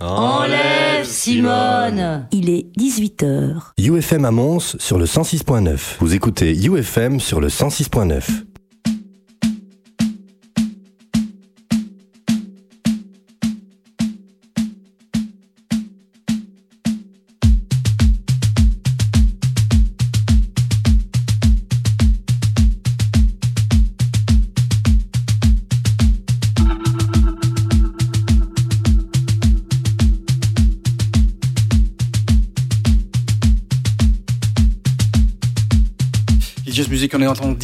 [0.00, 3.72] Enlève Enlève, Simone Il est 18h.
[3.78, 5.96] UFM à Mons sur le 106.9.
[6.00, 8.22] Vous écoutez UFM sur le 106.9.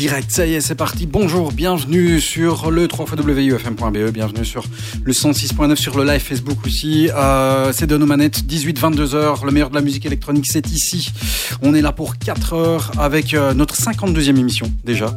[0.00, 0.30] direct.
[0.30, 1.04] Ça y est, c'est parti.
[1.04, 4.64] Bonjour, bienvenue sur le 3xwufm.be, bienvenue sur
[5.04, 7.10] le 106.9 sur le live Facebook aussi.
[7.14, 11.12] Euh, c'est de nos manettes, 18-22h, le meilleur de la musique électronique, c'est ici.
[11.60, 15.14] On est là pour 4 heures avec euh, notre 52e émission déjà.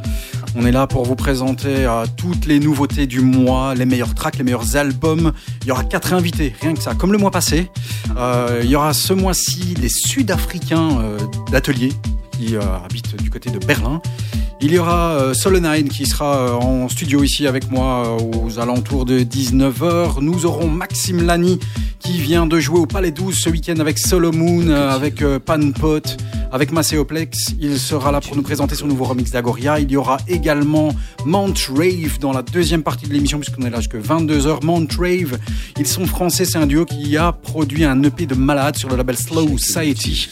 [0.54, 4.38] On est là pour vous présenter euh, toutes les nouveautés du mois, les meilleurs tracks,
[4.38, 5.31] les meilleurs albums.
[5.62, 7.70] Il y aura quatre invités, rien que ça, comme le mois passé.
[8.62, 11.17] Il y aura ce mois-ci les Sud-Africains
[11.52, 11.94] d'atelier
[12.38, 14.02] qui euh, habite du côté de Berlin.
[14.62, 19.06] Il y aura euh, Solonine qui sera euh, en studio ici avec moi aux alentours
[19.06, 20.22] de 19h.
[20.22, 21.59] Nous aurons Maxime Lani
[22.00, 26.02] qui vient de jouer au Palais 12 ce week-end avec Solomon, avec Panpot,
[26.52, 27.56] avec Macéoplex.
[27.61, 29.80] Il sera là pour nous présenter son nouveau remix d'Agoria.
[29.80, 30.94] Il y aura également
[31.26, 34.66] Mount Rave dans la deuxième partie de l'émission puisqu'on est là jusqu'à 22h.
[34.66, 35.38] Mount Rave,
[35.80, 38.98] ils sont français, c'est un duo qui a produit un EP de malade sur le
[38.98, 40.30] label Slow Society.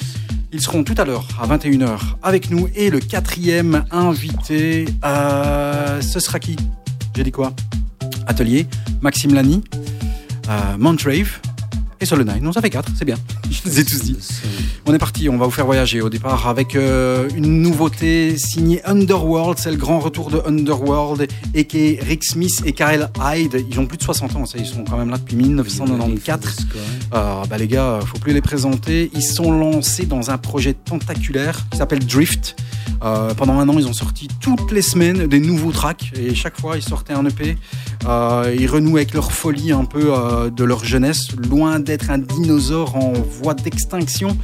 [0.53, 6.19] Ils seront tout à l'heure à 21h avec nous et le quatrième invité, euh, ce
[6.19, 6.57] sera qui?
[7.15, 7.53] J'ai dit quoi?
[8.27, 8.67] Atelier,
[9.01, 9.63] Maxime Lani,
[10.49, 11.39] euh, Montrave,
[12.01, 12.39] et sur le Nine.
[12.41, 13.15] Non, ça fait 4, c'est bien.
[13.49, 14.17] Je les ai tous dit.
[14.87, 18.83] On est parti, on va vous faire voyager au départ avec euh, une nouveauté signée
[18.85, 19.59] Underworld.
[19.59, 23.63] C'est le grand retour de Underworld et qui Rick Smith et Karel Hyde.
[23.69, 26.67] Ils ont plus de 60 ans, ça, ils sont quand même là depuis 1994.
[27.13, 29.11] Euh, bah, les gars, faut plus les présenter.
[29.13, 32.55] Ils sont lancés dans un projet tentaculaire qui s'appelle Drift.
[33.03, 36.59] Euh, pendant un an, ils ont sorti toutes les semaines des nouveaux tracks et chaque
[36.59, 37.57] fois, ils sortaient un EP.
[38.07, 40.11] Euh, ils renouent avec leur folie un peu
[40.51, 44.37] de leur jeunesse, loin d'être un dinosaure en voie d'extinction.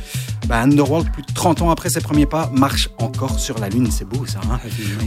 [0.47, 3.90] Bah, Underworld, plus de 30 ans après ses premiers pas, marche encore sur la Lune.
[3.91, 4.40] C'est beau ça.
[4.50, 4.59] Hein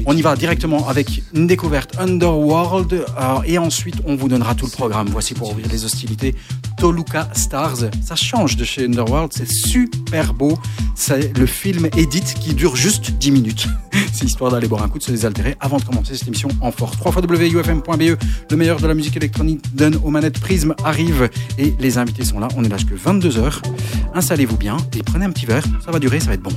[0.05, 4.67] on y va directement avec une découverte Underworld euh, et ensuite on vous donnera tout
[4.67, 5.09] le programme.
[5.11, 6.34] Voici pour ouvrir les hostilités
[6.77, 7.91] Toluca Stars.
[8.03, 10.59] Ça change de chez Underworld, c'est super beau.
[10.95, 13.67] C'est le film Edit qui dure juste 10 minutes.
[14.12, 16.71] c'est histoire d'aller boire un coup, de se désaltérer avant de commencer cette émission en
[16.71, 16.97] force.
[16.99, 18.19] 3 wufm.be,
[18.50, 22.30] le meilleur de la musique électronique donne aux manettes Prism arrive et les invités sont
[22.39, 22.49] là.
[22.57, 23.63] On est là jusqu'à 22h.
[24.15, 25.65] Installez-vous bien et prenez un petit verre.
[25.85, 26.53] Ça va durer, ça va être bon.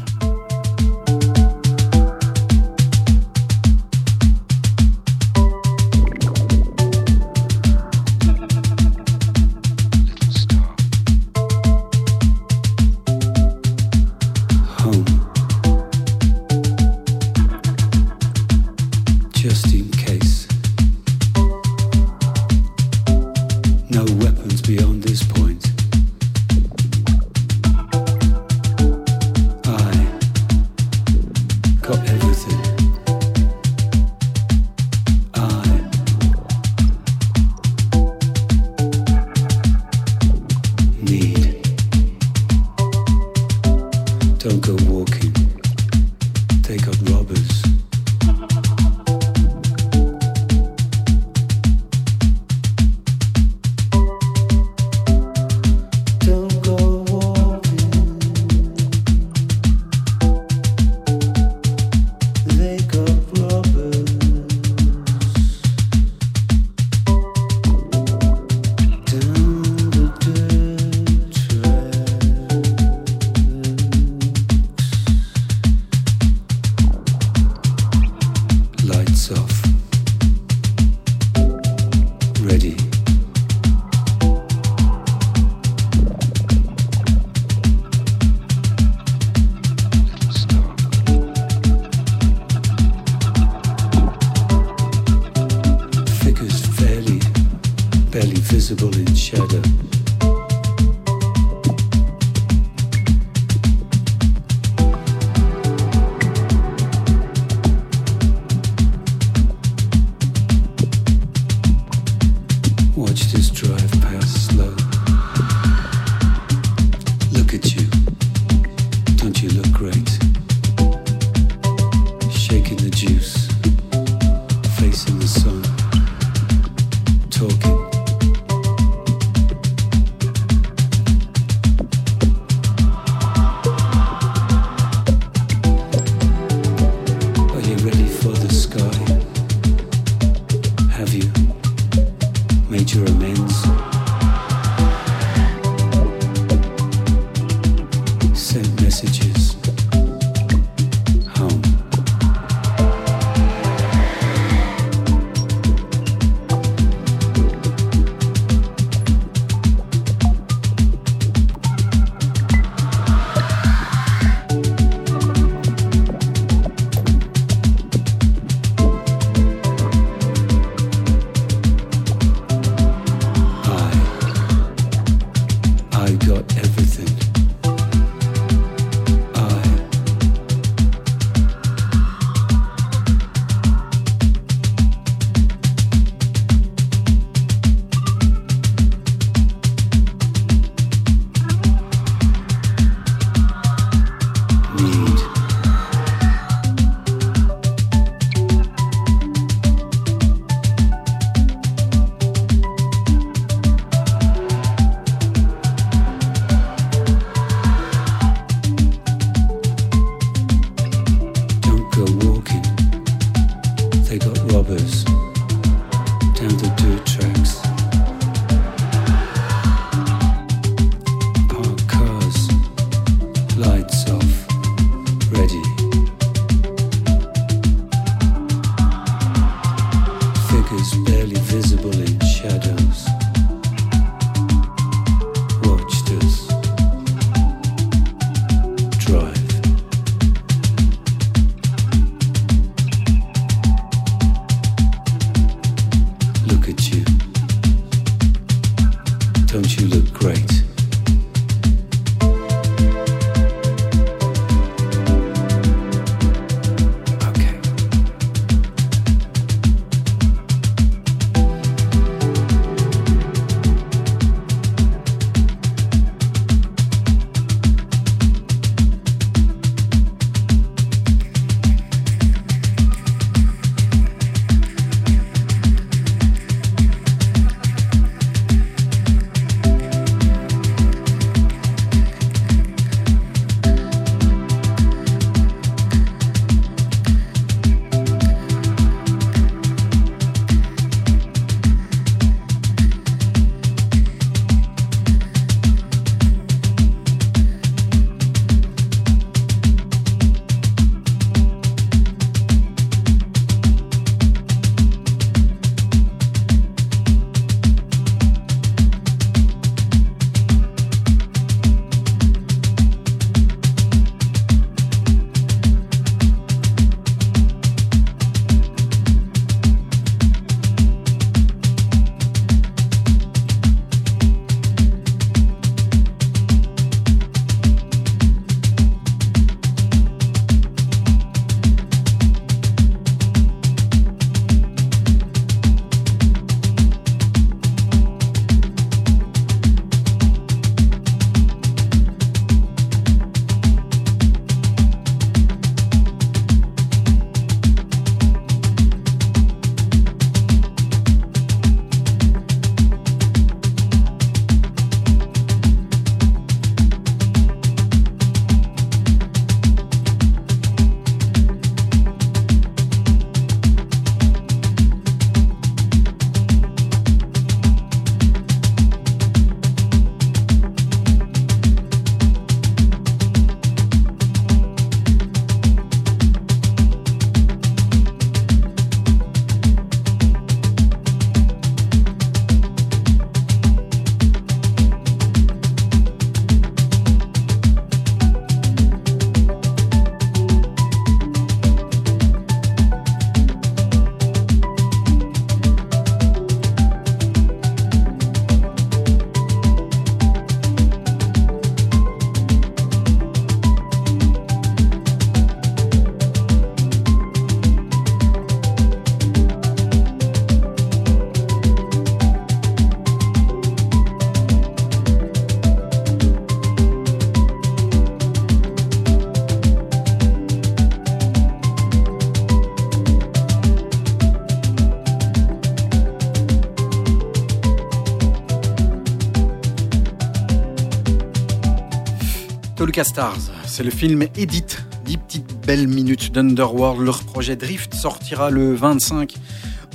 [433.67, 434.65] C'est le film Edit,
[435.05, 436.99] 10 petites belles minutes d'Underworld.
[437.01, 439.35] Leur projet Drift sortira le 25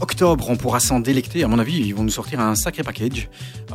[0.00, 0.46] octobre.
[0.48, 1.42] On pourra s'en délecter.
[1.42, 3.28] À mon avis, ils vont nous sortir un sacré package.
[3.72, 3.74] Euh,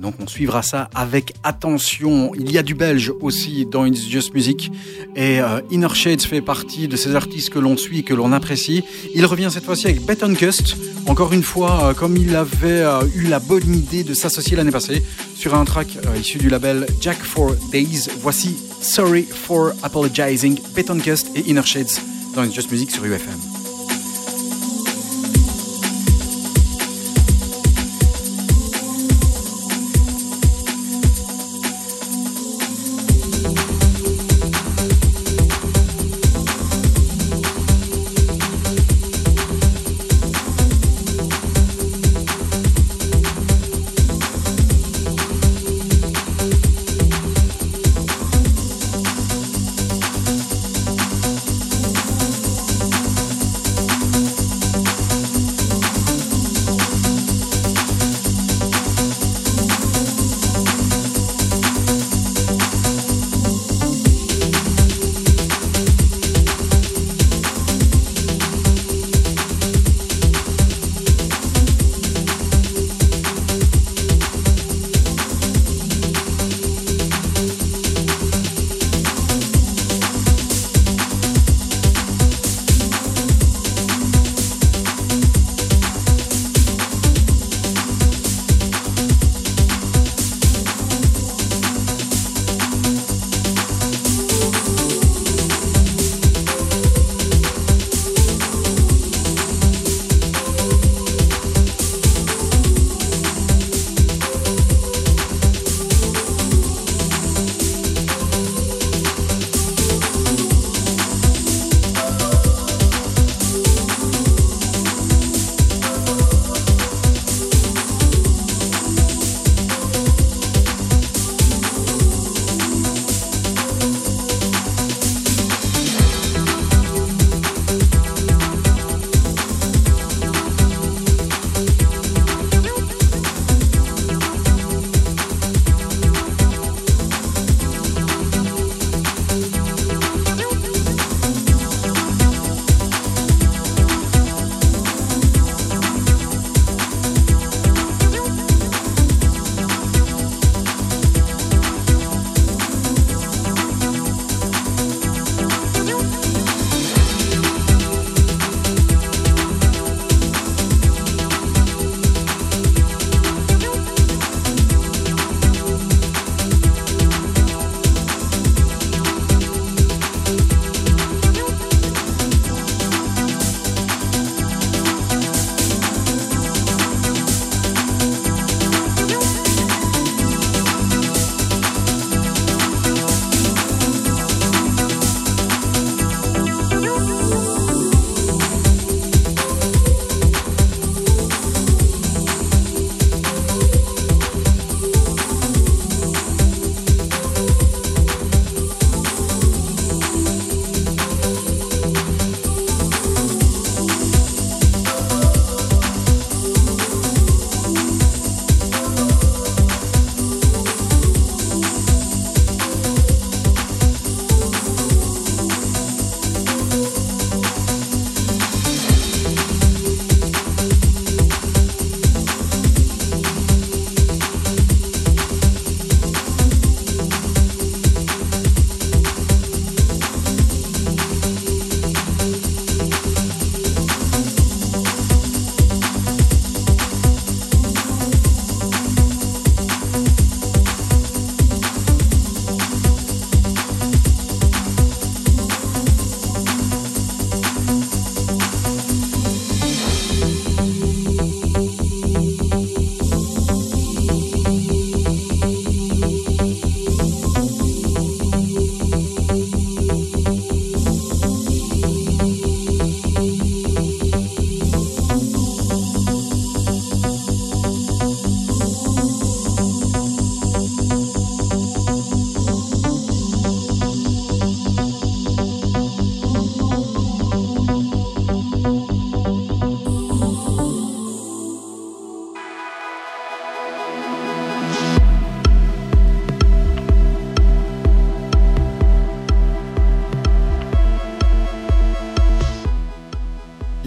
[0.00, 2.32] donc on suivra ça avec attention.
[2.36, 4.70] Il y a du belge aussi dans It's Just Music.
[5.16, 8.84] Et euh, Inner Shades fait partie de ces artistes que l'on suit, que l'on apprécie.
[9.16, 10.76] Il revient cette fois-ci avec Beton Cust.
[11.06, 12.84] Encore une fois, euh, comme il avait
[13.16, 15.02] eu la bonne idée de s'associer l'année passée
[15.40, 18.10] sur un track issu du label Jack for Days.
[18.20, 20.98] Voici Sorry for Apologizing, Beton
[21.34, 21.98] et Inner Shades
[22.34, 23.49] dans Just Music sur UFM.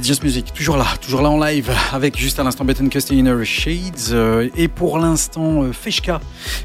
[0.04, 4.12] Just Music, toujours là, toujours là en live, avec juste à l'instant Betten Inner Shades.
[4.12, 6.20] Euh, et pour l'instant, euh, Feshka.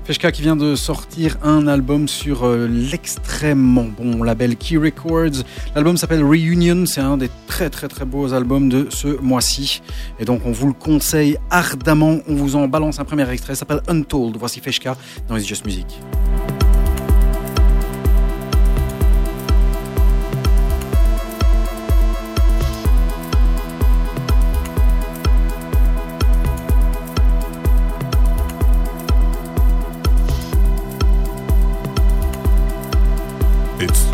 [0.04, 5.44] Feshka qui vient de sortir un album sur euh, l'extrêmement bon label Key Records.
[5.76, 9.82] L'album s'appelle Reunion, c'est un des très très très beaux albums de ce mois-ci.
[10.18, 12.18] Et donc on vous le conseille ardemment.
[12.28, 14.36] On vous en balance un premier extrait, s'appelle Untold.
[14.36, 14.96] Voici Feshka
[15.28, 15.86] dans It's Just Music.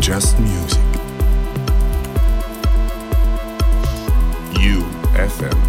[0.05, 0.77] Just music.
[4.53, 5.64] UFM.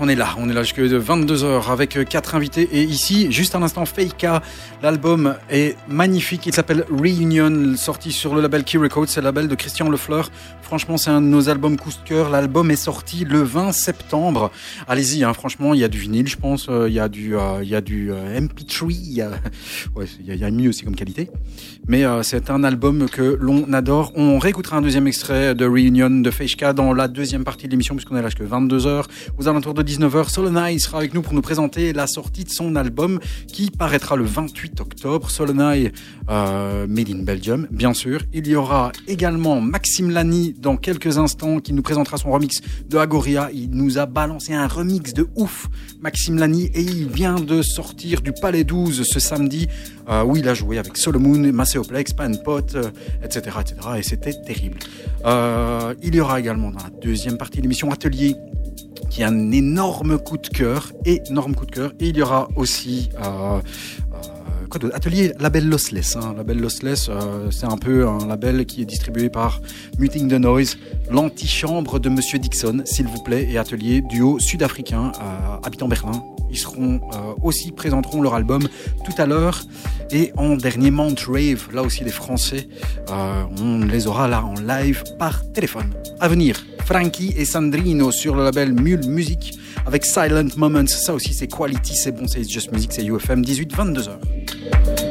[0.00, 0.28] On est là.
[0.38, 2.68] On est là jusqu'à 22h avec euh, quatre invités.
[2.72, 4.42] Et ici, juste un instant, Feika.
[4.82, 6.46] L'album est magnifique.
[6.46, 9.08] Il s'appelle Reunion, sorti sur le label Key Records.
[9.08, 10.30] C'est le label de Christian Lefleur.
[10.68, 12.28] Franchement, c'est un de nos albums coup de cœur.
[12.28, 14.50] L'album est sorti le 20 septembre.
[14.86, 16.66] Allez-y, hein, franchement, il y a du vinyle, je pense.
[16.68, 18.90] Euh, il y a du, euh, y a du MP3.
[18.90, 19.30] Il y a,
[19.96, 21.30] ouais, y a mieux aussi comme qualité.
[21.86, 24.12] Mais c'est un album que l'on adore.
[24.14, 27.94] On réécoutera un deuxième extrait de Reunion de Feika dans la deuxième partie de l'émission,
[27.94, 29.04] puisqu'on est là jusqu'à 22h.
[29.38, 32.76] aux alentours de 19h, Solonai sera avec nous pour nous présenter la sortie de son
[32.76, 35.30] album qui paraîtra le 28 octobre.
[35.30, 35.92] Solonai,
[36.28, 38.20] euh, Made in Belgium, bien sûr.
[38.34, 42.98] Il y aura également Maxime Lani dans quelques instants qui nous présentera son remix de
[42.98, 43.50] Agoria.
[43.52, 45.68] Il nous a balancé un remix de ouf,
[46.00, 49.68] Maxime Lani, et il vient de sortir du Palais 12 ce samedi
[50.08, 52.60] euh, où il a joué avec Solomon, Macéoplex, Panpot,
[53.22, 53.76] etc., etc.
[53.98, 54.78] Et c'était terrible.
[55.24, 58.34] Euh, il y aura également dans la deuxième partie de l'émission Atelier
[59.10, 61.92] qui a un énorme coup de cœur, énorme coup de cœur.
[62.00, 63.60] Et il y aura aussi euh,
[64.92, 66.16] Atelier label Lossless.
[66.16, 66.34] Hein.
[66.36, 69.60] Label Lossless, euh, c'est un peu un label qui est distribué par
[69.98, 70.78] Muting the Noise,
[71.10, 76.22] l'antichambre de Monsieur Dixon, s'il vous plaît, et Atelier duo sud-africain, euh, habitant Berlin.
[76.50, 78.62] Ils seront euh, aussi présenteront leur album
[79.04, 79.62] tout à l'heure.
[80.10, 82.68] Et en dernier Mount Rave, là aussi les Français,
[83.60, 85.92] on les aura là en live par téléphone.
[86.20, 90.86] À venir, Frankie et Sandrino sur le label Mule Music avec Silent Moments.
[90.86, 95.07] Ça aussi c'est quality, c'est bon, c'est Just Music, c'est UFM 18-22h.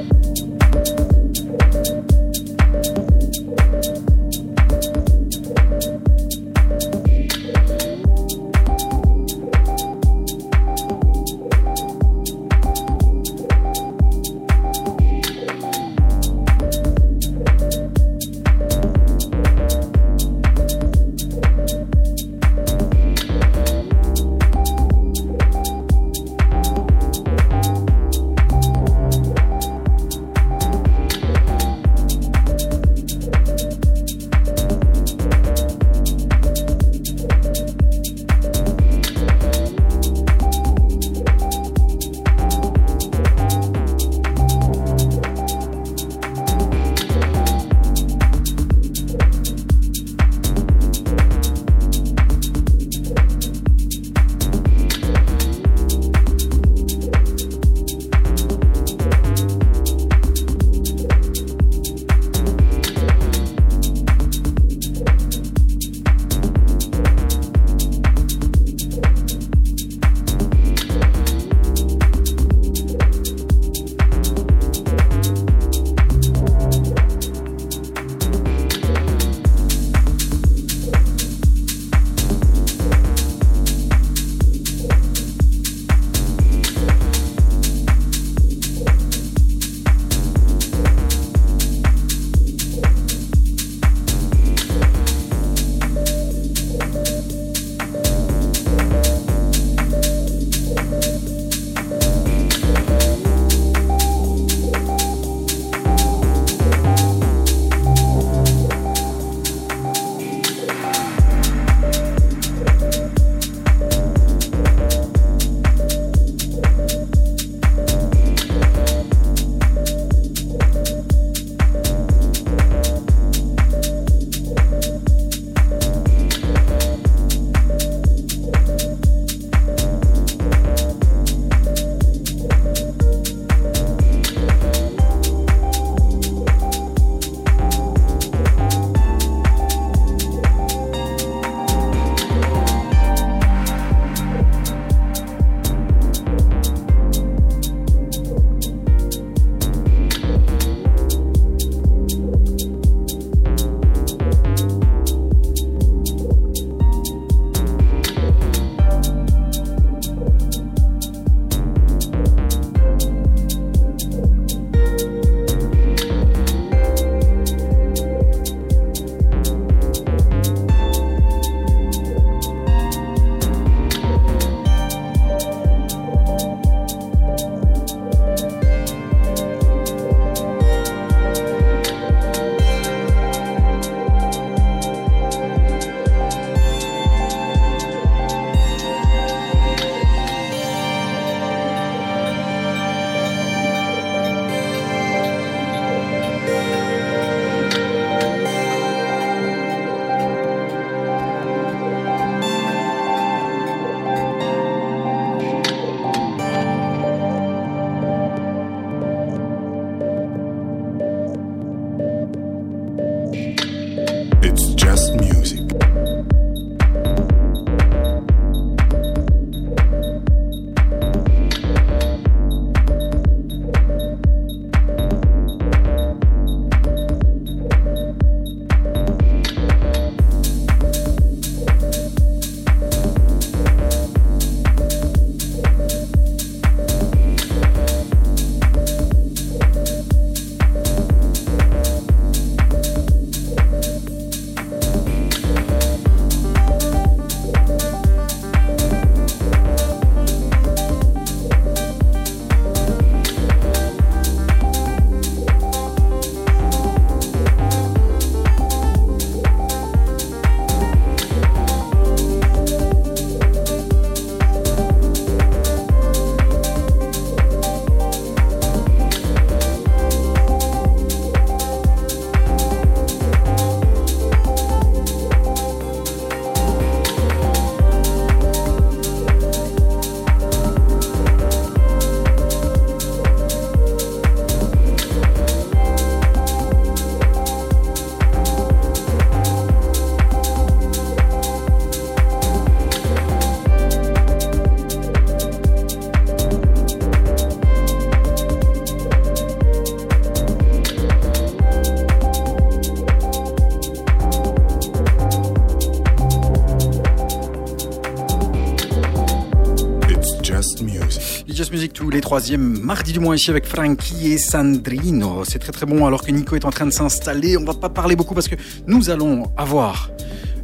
[311.77, 315.43] Tous les troisièmes mardis du mois ici avec Frankie et Sandrino.
[315.45, 317.55] C'est très très bon alors que Nico est en train de s'installer.
[317.55, 318.55] On va pas parler beaucoup parce que
[318.87, 320.09] nous allons avoir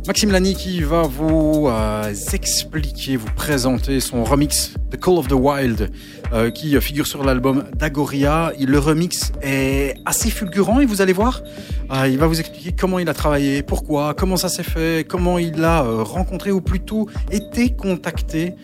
[0.08, 5.34] Maxime Lani qui va vous euh, expliquer, vous présenter son remix The Call of the
[5.34, 5.91] Wild
[6.34, 8.52] euh, qui figure sur l'album d'Agoria.
[8.60, 11.43] Le remix est assez fulgurant et vous allez voir,
[11.91, 15.38] euh, il va vous expliquer comment il a travaillé, pourquoi, comment ça s'est fait, comment
[15.38, 18.56] il a rencontré ou plutôt été contacté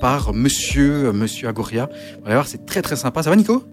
[0.00, 1.86] par Monsieur Monsieur Agoria.
[1.86, 3.22] Vous allez voir, c'est très très sympa.
[3.22, 3.64] Ça va Nico?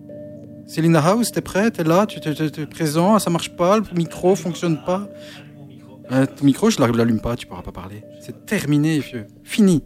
[0.67, 1.71] Céline House, t'es prêt?
[1.71, 2.06] T'es là?
[2.06, 3.19] Tu es présent?
[3.19, 3.80] Ça marche pas?
[3.80, 5.08] Le micro fonctionne pas?
[6.12, 8.04] Euh, ton micro, je l'allume pas, tu pourras pas parler.
[8.21, 9.28] C'est terminé, vieux.
[9.43, 9.84] Fini.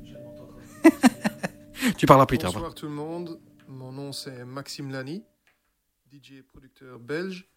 [1.97, 2.53] tu parleras plus tard.
[2.53, 3.39] Bonsoir tout le monde.
[3.67, 5.23] Mon nom c'est Maxime Lani,
[6.11, 7.47] DJ producteur belge.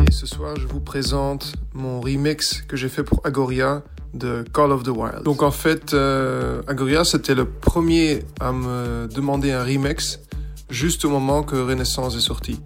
[0.00, 4.72] Et ce soir, je vous présente mon remix que j'ai fait pour Agoria de Call
[4.72, 5.22] of the Wild.
[5.22, 10.20] Donc en fait, euh, Agoria, c'était le premier à me demander un remix
[10.70, 12.60] juste au moment que Renaissance est sorti.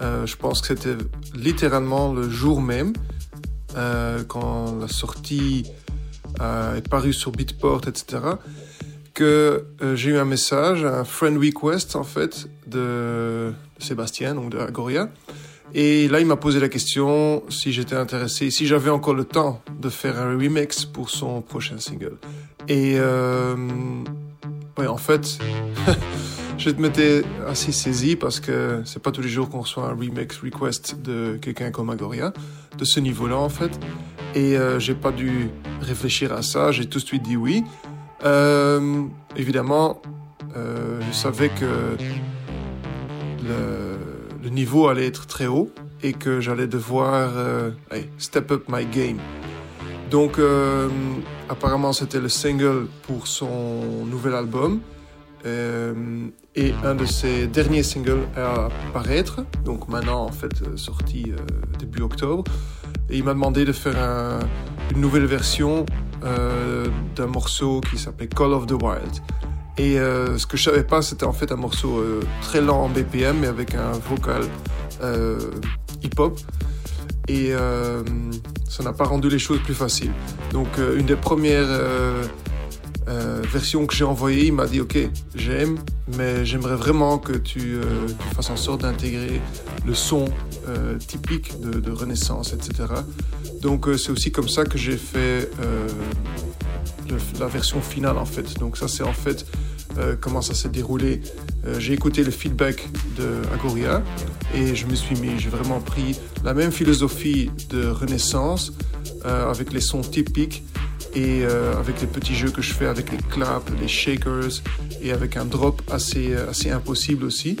[0.00, 0.96] Euh, je pense que c'était
[1.34, 2.92] littéralement le jour même.
[3.76, 5.64] Euh, quand la sortie
[6.40, 8.22] est parue sur Beatport, etc.,
[9.14, 15.08] que j'ai eu un message, un friend request en fait de, Sébastien, donc de Agoria.
[15.74, 19.62] Et là, il m'a posé la question si j'étais intéressé, si j'avais encore le temps
[19.80, 22.18] de faire un remix pour son prochain single.
[22.68, 23.56] Et euh,
[24.78, 25.38] ouais, en fait,
[26.58, 30.38] je m'étais assez saisi parce que c'est pas tous les jours qu'on reçoit un remix
[30.38, 32.32] request de quelqu'un comme Agoria,
[32.76, 33.80] de ce niveau-là en fait.
[34.34, 37.64] Et euh, j'ai pas dû réfléchir à ça, j'ai tout de suite dit oui.
[38.24, 39.02] Euh,
[39.36, 40.00] évidemment,
[40.56, 41.96] euh, je savais que
[43.42, 44.11] le,
[44.42, 45.70] le, niveau allait être très haut
[46.02, 47.70] et que j'allais devoir euh,
[48.18, 49.18] step up my game.
[50.10, 50.88] Donc, euh,
[51.48, 54.80] apparemment, c'était le single pour son nouvel album.
[55.44, 55.94] Euh,
[56.54, 61.32] et un de ses derniers singles à apparaître, donc maintenant en fait sorti
[61.78, 62.44] début octobre.
[63.10, 64.38] Il m'a demandé de faire un,
[64.94, 65.84] une nouvelle version
[66.20, 69.20] d'un morceau qui s'appelait Call of the Wild.
[69.78, 72.84] Et euh, ce que je savais pas, c'était en fait un morceau euh, très lent
[72.84, 74.42] en BPM, mais avec un vocal
[76.02, 76.38] hip-hop.
[77.28, 77.52] Et
[78.68, 80.12] ça n'a pas rendu les choses plus faciles.
[80.52, 81.68] Donc une des premières
[83.08, 84.96] euh, version que j'ai envoyée, il m'a dit ok,
[85.34, 85.78] j'aime,
[86.16, 89.40] mais j'aimerais vraiment que tu, euh, fasses en sorte d'intégrer
[89.84, 90.26] le son
[90.68, 92.88] euh, typique de, Renaissance, etc.
[93.60, 95.88] Donc euh, c'est aussi comme ça que j'ai fait euh,
[97.38, 98.58] la version finale en fait.
[98.58, 99.46] Donc ça c'est en fait
[99.98, 101.20] euh, comment ça s'est déroulé.
[101.78, 104.02] j'ai écouté le feedback de Agoria
[104.54, 108.72] et je me suis mis, j'ai vraiment pris la même philosophie de Renaissance
[109.24, 110.64] avec les sons typiques
[111.14, 114.62] et euh, avec les petits jeux que je fais avec les claps, les shakers
[115.02, 117.56] et avec un drop assez, euh, assez impossible aussi.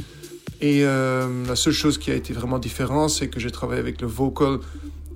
[0.60, 4.00] Et euh, la seule chose qui a été vraiment différente, c'est que j'ai travaillé avec
[4.00, 4.58] le vocal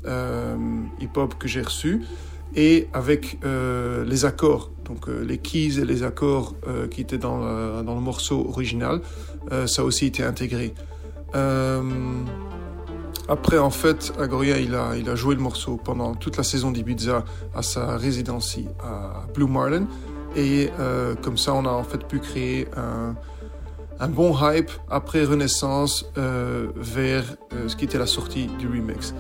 [0.07, 0.57] euh,
[1.01, 2.03] hip-hop que j'ai reçu
[2.57, 6.55] et avec euh, les accords, donc euh, les keys et les accords
[6.91, 9.01] qui étaient dans dans le morceau original,
[9.67, 10.75] ça a aussi été intégré.
[13.29, 16.71] Après, en fait, Agoria, il a, il a joué le morceau pendant toute la saison
[16.71, 19.87] d'Ibiza à sa résidence à Blue Marlin.
[20.37, 23.17] Et euh, comme ça, on a en fait pu créer un,
[23.99, 29.13] un bon hype après Renaissance euh, vers euh, ce qui était la sortie du remix.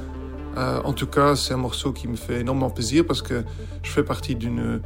[0.56, 3.44] Euh, en tout cas, c'est un morceau qui me fait énormément plaisir parce que
[3.82, 4.80] je fais partie d'une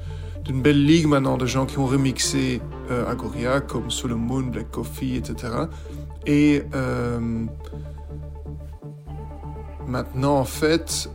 [0.44, 5.16] d'une belle ligue maintenant de gens qui ont remixé euh, Agoria comme Solomon, Black Coffee,
[5.16, 5.52] etc.
[6.26, 7.44] Et euh,
[9.87, 11.11] Maintenant, en fait,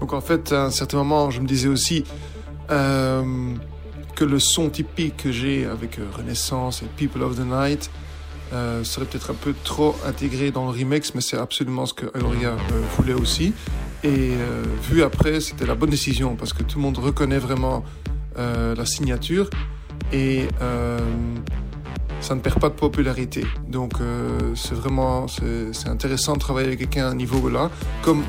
[0.00, 2.04] donc en fait, à un certain moment, je me disais aussi
[2.68, 7.90] que le son typique que j'ai avec Renaissance et People of the Night
[8.52, 12.06] euh, serait peut-être un peu trop intégré dans le remix, mais c'est absolument ce que
[12.14, 12.56] Agoria euh,
[12.96, 13.52] voulait aussi.
[14.02, 17.84] Et euh, vu après, c'était la bonne décision parce que tout le monde reconnaît vraiment
[18.36, 19.48] la signature
[20.12, 20.48] et
[22.24, 23.44] ça ne perd pas de popularité.
[23.68, 27.70] Donc euh, c'est vraiment c'est intéressant de travailler avec quelqu'un à un niveau là,
[28.02, 28.22] comme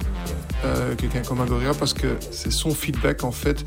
[0.66, 1.46] euh, quelqu'un comme
[1.80, 3.64] parce que c'est son feedback en fait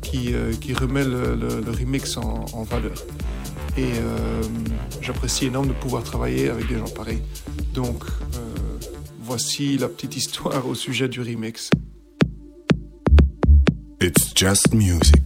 [0.00, 2.94] qui, euh, qui remet le, remix en, valeur.
[3.76, 4.42] Et euh,
[5.00, 7.22] j'apprécie énormément de pouvoir travailler avec des gens pareils.
[7.72, 8.78] Donc euh,
[9.20, 11.70] voici la petite histoire au sujet du remix.
[14.00, 15.22] It's just music.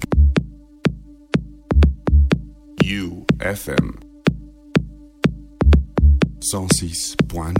[2.84, 3.94] UFM
[6.40, 7.52] 106.9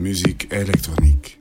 [0.00, 1.39] Musique électronique.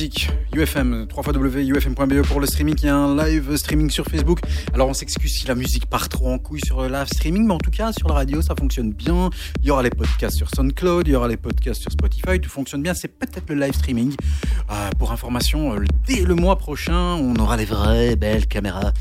[0.00, 2.74] Music, UFM, 3 ufm.be pour le streaming.
[2.78, 4.40] Il y a un live streaming sur Facebook.
[4.72, 7.52] Alors on s'excuse si la musique part trop en couille sur le live streaming, mais
[7.52, 9.28] en tout cas sur la radio ça fonctionne bien.
[9.60, 12.48] Il y aura les podcasts sur SoundCloud, il y aura les podcasts sur Spotify, tout
[12.48, 12.94] fonctionne bien.
[12.94, 14.14] C'est peut-être le live streaming.
[14.70, 18.94] Euh, pour information, euh, dès le mois prochain, on aura les vraies belles caméras.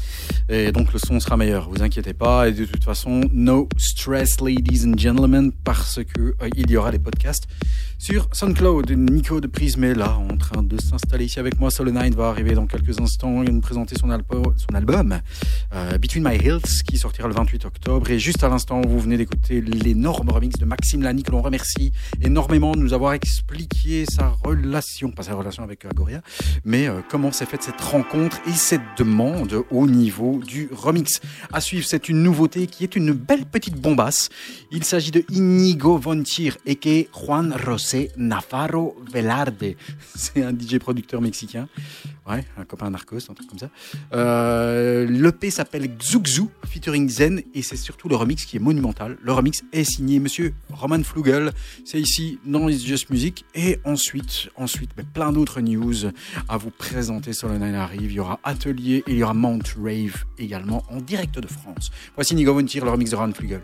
[0.50, 2.50] Et donc le son sera meilleur, vous inquiétez pas.
[2.50, 6.92] Et de toute façon, no stress, ladies and gentlemen, parce que euh, il y aura
[6.92, 7.48] les podcasts
[7.98, 8.92] sur SoundCloud.
[8.92, 10.18] Nico de Prisme est là,
[10.58, 11.70] de s'installer ici avec moi.
[11.70, 13.44] Solo Night va arriver dans quelques instants.
[13.44, 15.20] Va nous présenter son, album
[15.74, 18.10] euh, Between My Hills qui sortira le 28 octobre.
[18.10, 21.92] Et juste à l'instant, vous venez d'écouter l'énorme remix de Maxime Lani que l'on remercie
[22.22, 26.22] énormément de nous avoir expliqué sa relation, pas sa relation avec Agoria,
[26.64, 31.20] mais euh, comment s'est faite cette rencontre et cette demande au niveau du remix.
[31.52, 34.30] À suivre, c'est une nouveauté qui est une belle petite bombasse.
[34.72, 36.80] Il s'agit de Inigo Vontir et
[37.14, 39.74] Juan Rosé c'est Navarro Velarde.
[40.16, 41.68] C'est un DJ producteur mexicain.
[42.30, 43.70] Ouais, un copain narcos, un truc comme ça.
[44.14, 49.18] Euh, L'EP s'appelle Xuxu, featuring Zen, et c'est surtout le remix qui est monumental.
[49.22, 51.52] Le remix est signé Monsieur Roman Flugel.
[51.86, 53.46] C'est ici dans It's Just Music.
[53.56, 56.12] Et ensuite, ensuite, plein d'autres news
[56.48, 58.12] à vous présenter sur le Nine Arrive.
[58.12, 61.92] Il y aura Atelier et il y aura Mount Rave également en direct de France.
[62.16, 63.62] Voici Nigo Vontir, le remix de Roman Flugel.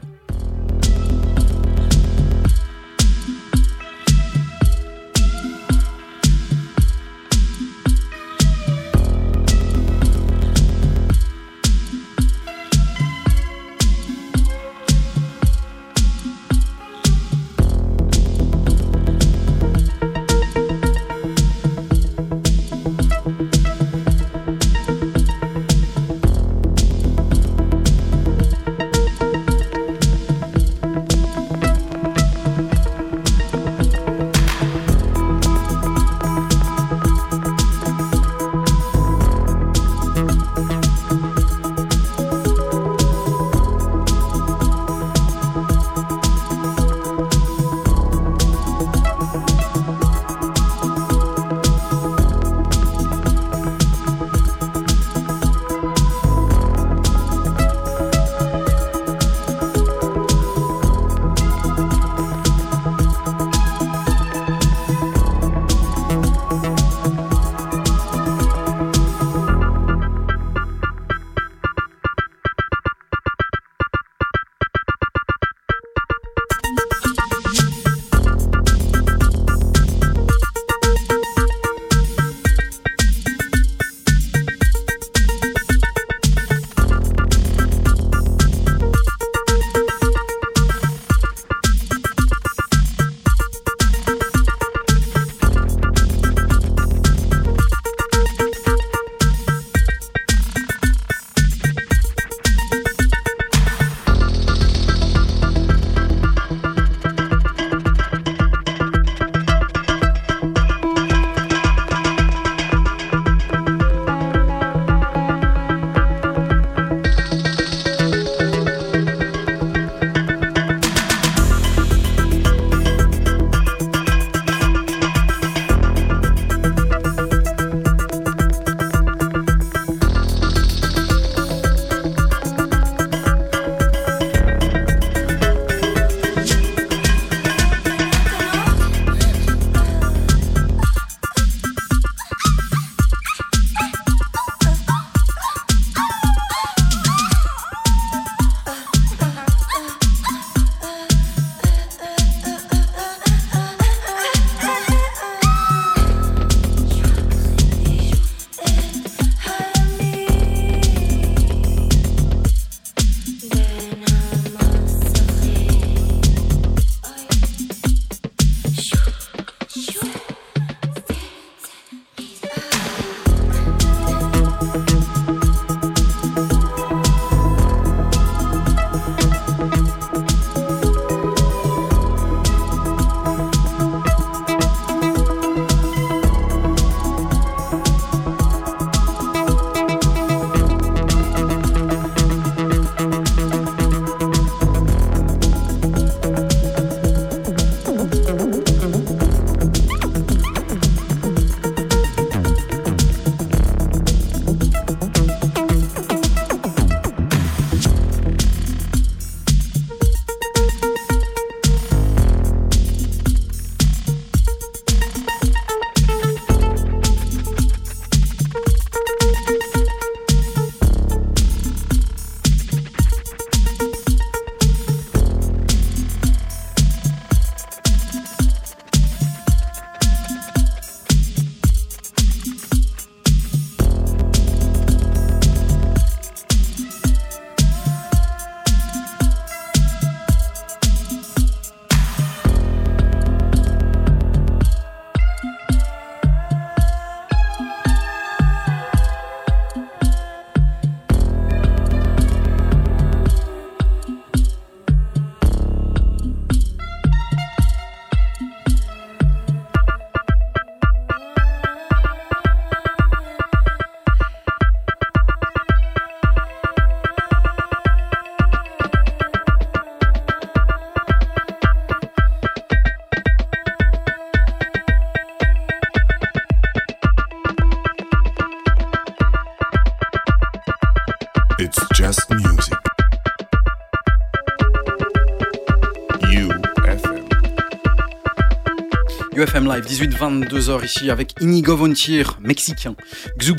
[289.75, 292.95] Live, 18-22h ici avec Inigo Vontier, mexicain,
[293.37, 293.53] Xu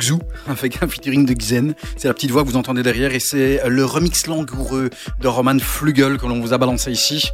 [0.46, 1.74] avec un featuring de Xen.
[1.96, 4.88] C'est la petite voix que vous entendez derrière et c'est le remix langoureux
[5.20, 7.28] de Roman Flugel que l'on vous a balancé ici.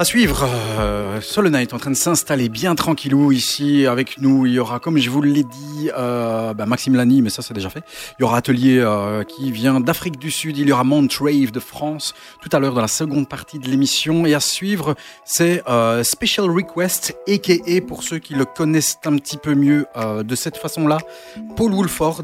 [0.00, 0.48] À suivre,
[0.78, 4.46] euh, Night en train de s'installer bien tranquillou ici avec nous.
[4.46, 7.54] Il y aura, comme je vous l'ai dit, euh, bah, Maxime Lani, mais ça c'est
[7.54, 7.82] déjà fait.
[8.18, 10.58] Il y aura Atelier euh, qui vient d'Afrique du Sud.
[10.58, 14.26] Il y aura Montrave de France tout à l'heure dans la seconde partie de l'émission.
[14.26, 17.80] Et à suivre, c'est euh, Special Request, a.k.a.
[17.86, 20.98] pour ceux qui le connaissent un petit peu mieux de cette façon-là,
[21.56, 22.22] Paul Woolford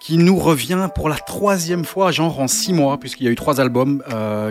[0.00, 3.36] qui nous revient pour la troisième fois, genre en six mois, puisqu'il y a eu
[3.36, 4.02] trois albums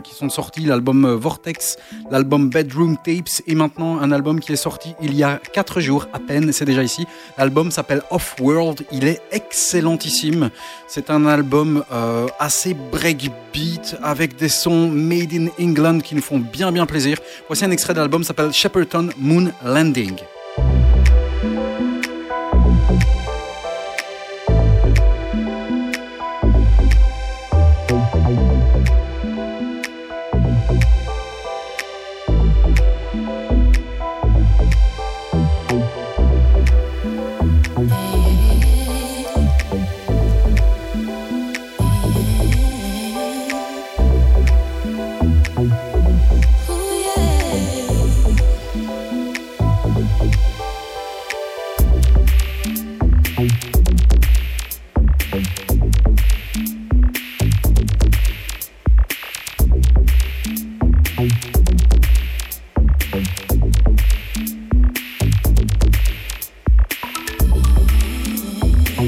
[0.03, 0.65] qui sont sortis.
[0.65, 1.77] L'album Vortex,
[2.09, 6.07] l'album Bedroom Tapes et maintenant un album qui est sorti il y a quatre jours
[6.13, 7.05] à peine, c'est déjà ici.
[7.37, 8.01] L'album s'appelle
[8.43, 10.49] Off-World, il est excellentissime.
[10.87, 16.39] C'est un album euh, assez breakbeat avec des sons made in England qui nous font
[16.39, 17.17] bien bien plaisir.
[17.47, 20.17] Voici un extrait d'album s'appelle Shepperton Moon Landing.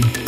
[0.01, 0.24] Bye.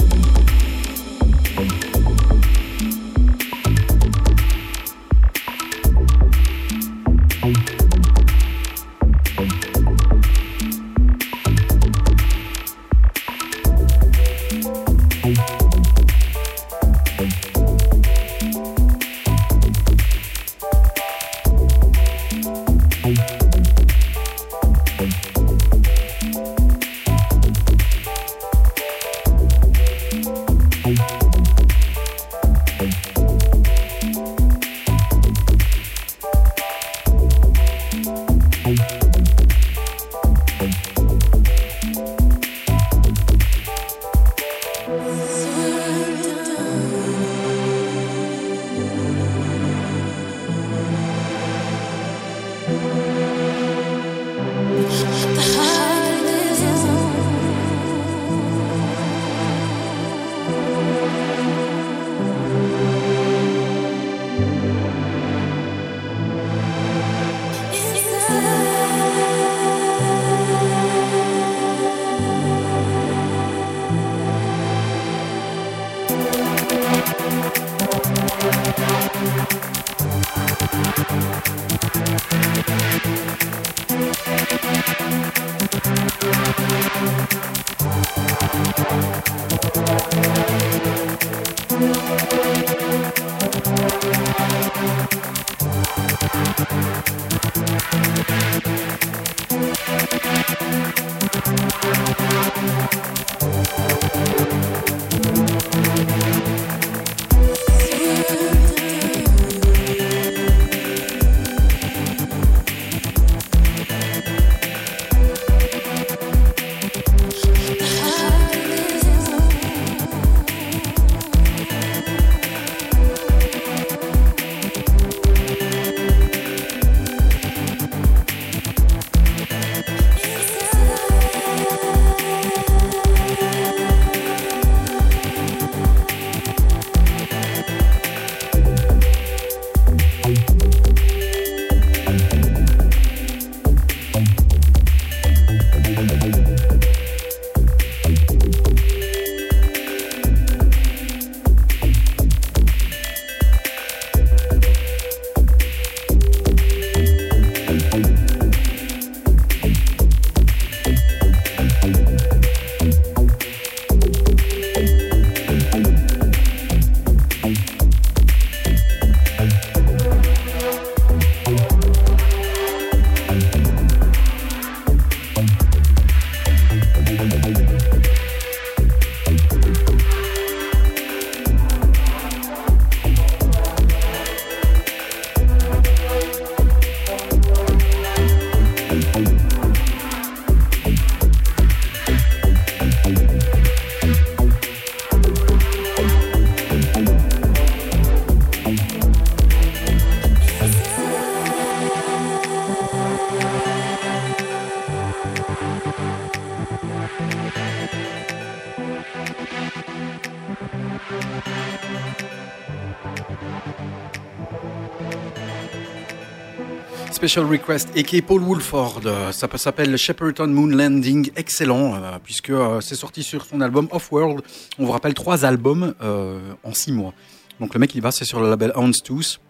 [217.27, 219.01] Special Request et qui est Paul Woolford.
[219.33, 224.13] Ça s'appelle Shepperton Moon Landing, excellent euh, puisque euh, c'est sorti sur son album Off
[224.13, 224.41] World.
[224.79, 227.13] On vous rappelle trois albums euh, en six mois.
[227.59, 229.41] Donc le mec il va c'est sur le label Houndstooth.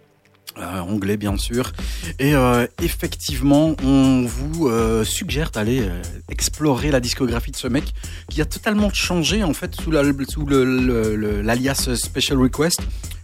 [0.60, 1.72] Euh, anglais bien sûr.
[2.20, 5.88] Et euh, effectivement, on vous euh, suggère d'aller
[6.30, 7.94] explorer la discographie de ce mec
[8.30, 12.82] qui a totalement changé en fait sous l'alias sous Special Request.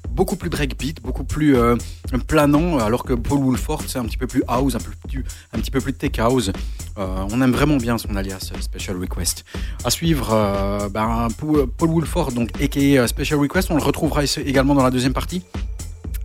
[0.10, 1.56] Beaucoup plus breakbeat, beaucoup plus
[2.28, 4.92] planant, alors que Paul Woolford c'est un petit peu plus house, un, peu
[5.60, 6.52] petit peu plus tech house.
[6.98, 9.44] On aime vraiment bien son alias Special Request.
[9.84, 14.92] À suivre, ben, Paul Woolford, donc aka Special Request, on le retrouvera également dans la
[14.92, 15.42] deuxième partie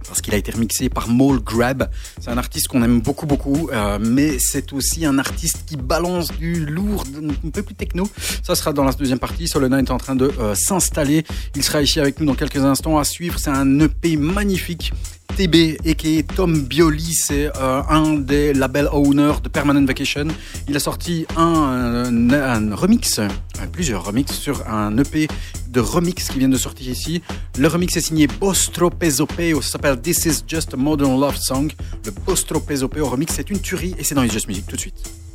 [0.09, 1.89] parce qu'il a été remixé par Mole Grab.
[2.21, 6.33] C'est un artiste qu'on aime beaucoup, beaucoup, euh, mais c'est aussi un artiste qui balance
[6.33, 7.05] du lourd,
[7.45, 8.09] un peu plus techno.
[8.43, 9.49] Ça sera dans la deuxième partie.
[9.49, 11.25] Solena est en train de euh, s'installer.
[11.55, 13.39] Il sera ici avec nous dans quelques instants à suivre.
[13.39, 14.93] C'est un EP magnifique.
[15.39, 20.27] TB et qui est Tom Bioli, c'est euh, un des labels owners de Permanent Vacation.
[20.69, 23.29] Il a sorti un, un remix, euh,
[23.71, 25.29] plusieurs remixes sur un EP
[25.69, 27.23] de remix qui vient de sortir ici.
[27.57, 31.71] Le remix est signé Bostro Pesopeo, ça s'appelle This is Just a Modern Love Song.
[32.05, 34.81] Le Bostro Pesopeo remix, c'est une tuerie et c'est dans les Just Music tout de
[34.81, 35.28] suite.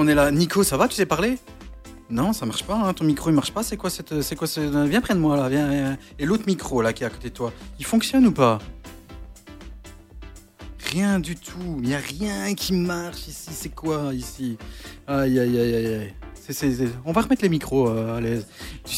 [0.00, 0.30] Just Music, on est là.
[0.30, 1.38] Nico, ça va Tu sais parler
[2.10, 2.74] Non, ça marche pas.
[2.76, 3.62] hein, Ton micro, il marche pas.
[3.62, 5.48] C'est quoi cette, c'est quoi ce- Viens près de moi là.
[5.48, 5.96] Viens.
[6.18, 8.58] Et l'autre micro là qui est à côté de toi, il fonctionne ou pas?
[10.92, 11.78] Rien du tout.
[11.82, 13.50] Il y a rien qui marche ici.
[13.52, 14.56] C'est quoi ici?
[15.06, 16.14] Aïe aïe aïe aïe aïe.
[17.04, 18.44] On va remettre les micros euh, à l'aise.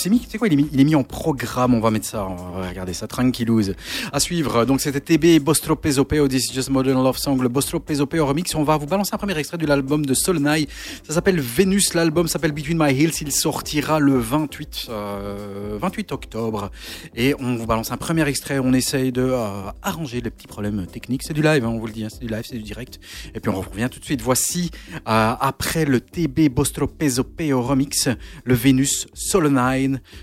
[0.03, 1.75] Sais, mis- quoi il est, mis, il est mis en programme.
[1.75, 2.27] On va mettre ça.
[2.27, 3.75] On va regarder ça tranquillouse.
[4.13, 4.65] À suivre.
[4.65, 6.27] Donc c'était TB Bostro Pesopeo.
[6.27, 7.41] This is just modern love song.
[7.41, 8.53] Le Bostro Pesopeo remix.
[8.57, 10.67] On va vous balancer un premier extrait de l'album de Solnai.
[11.07, 11.95] Ça s'appelle Vénus.
[11.95, 13.13] L'album s'appelle Between My Hills.
[13.21, 16.73] Il sortira le 28, euh, 28 octobre.
[17.15, 18.59] Et on vous balance un premier extrait.
[18.59, 21.23] On essaye de euh, arranger les petits problèmes techniques.
[21.23, 22.05] C'est du live, hein, on vous le dit.
[22.05, 22.99] hein, c'est du live, c'est du direct.
[23.37, 24.21] Et puis on revient tout de suite.
[24.21, 25.01] Voici, euh,
[25.41, 28.09] après le TB Bostro Pesopeo remix,
[28.45, 29.07] le Vénus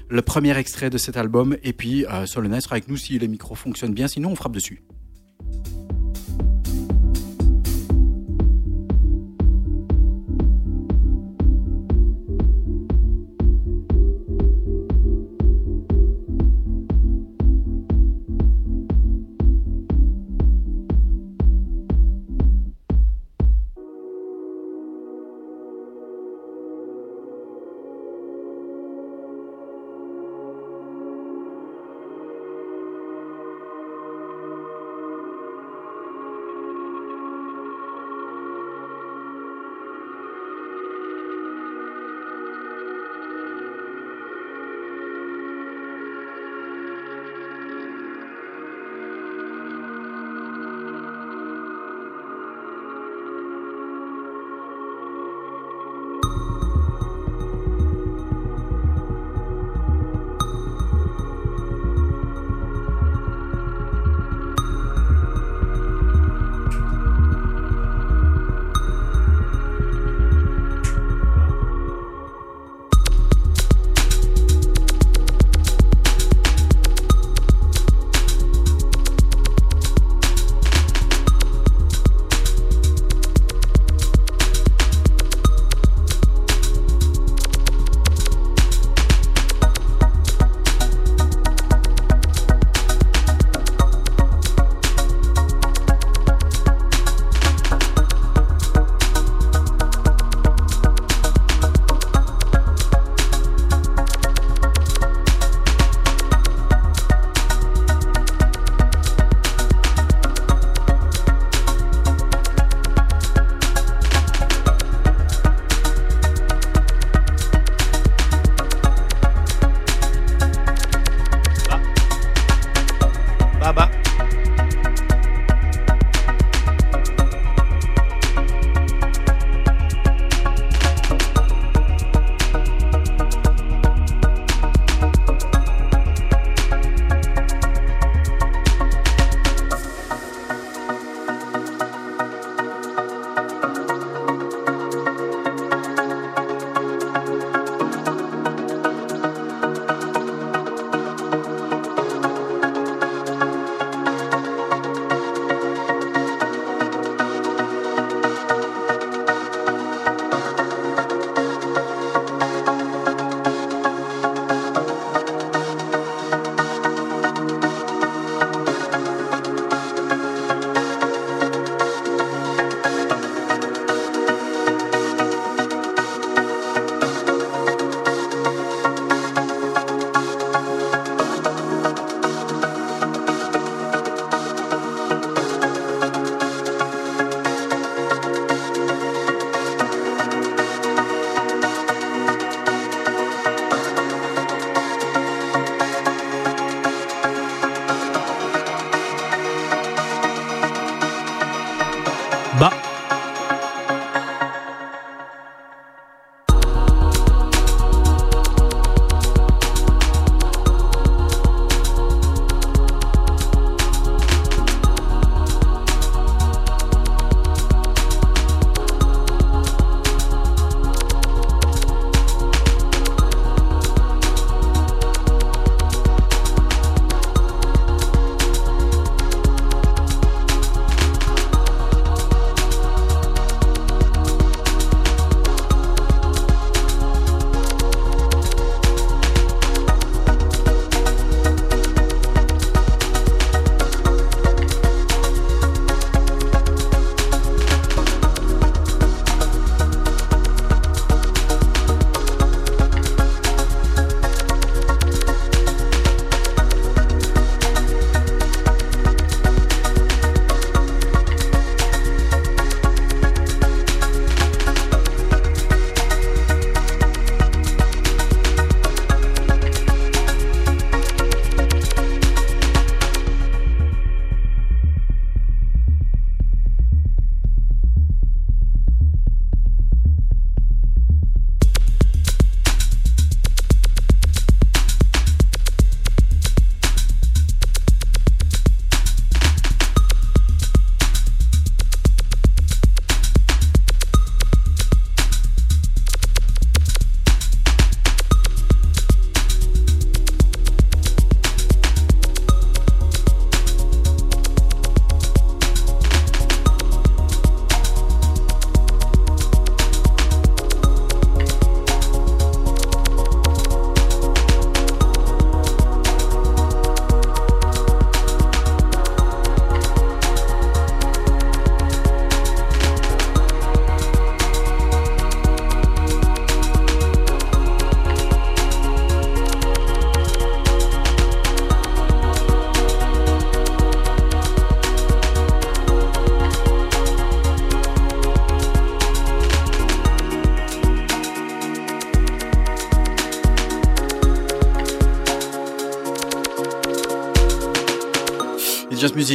[0.09, 1.57] Le premier extrait de cet album.
[1.63, 2.41] Et puis euh, sera
[2.71, 4.07] avec nous si les micros fonctionnent bien.
[4.07, 4.83] Sinon, on frappe dessus.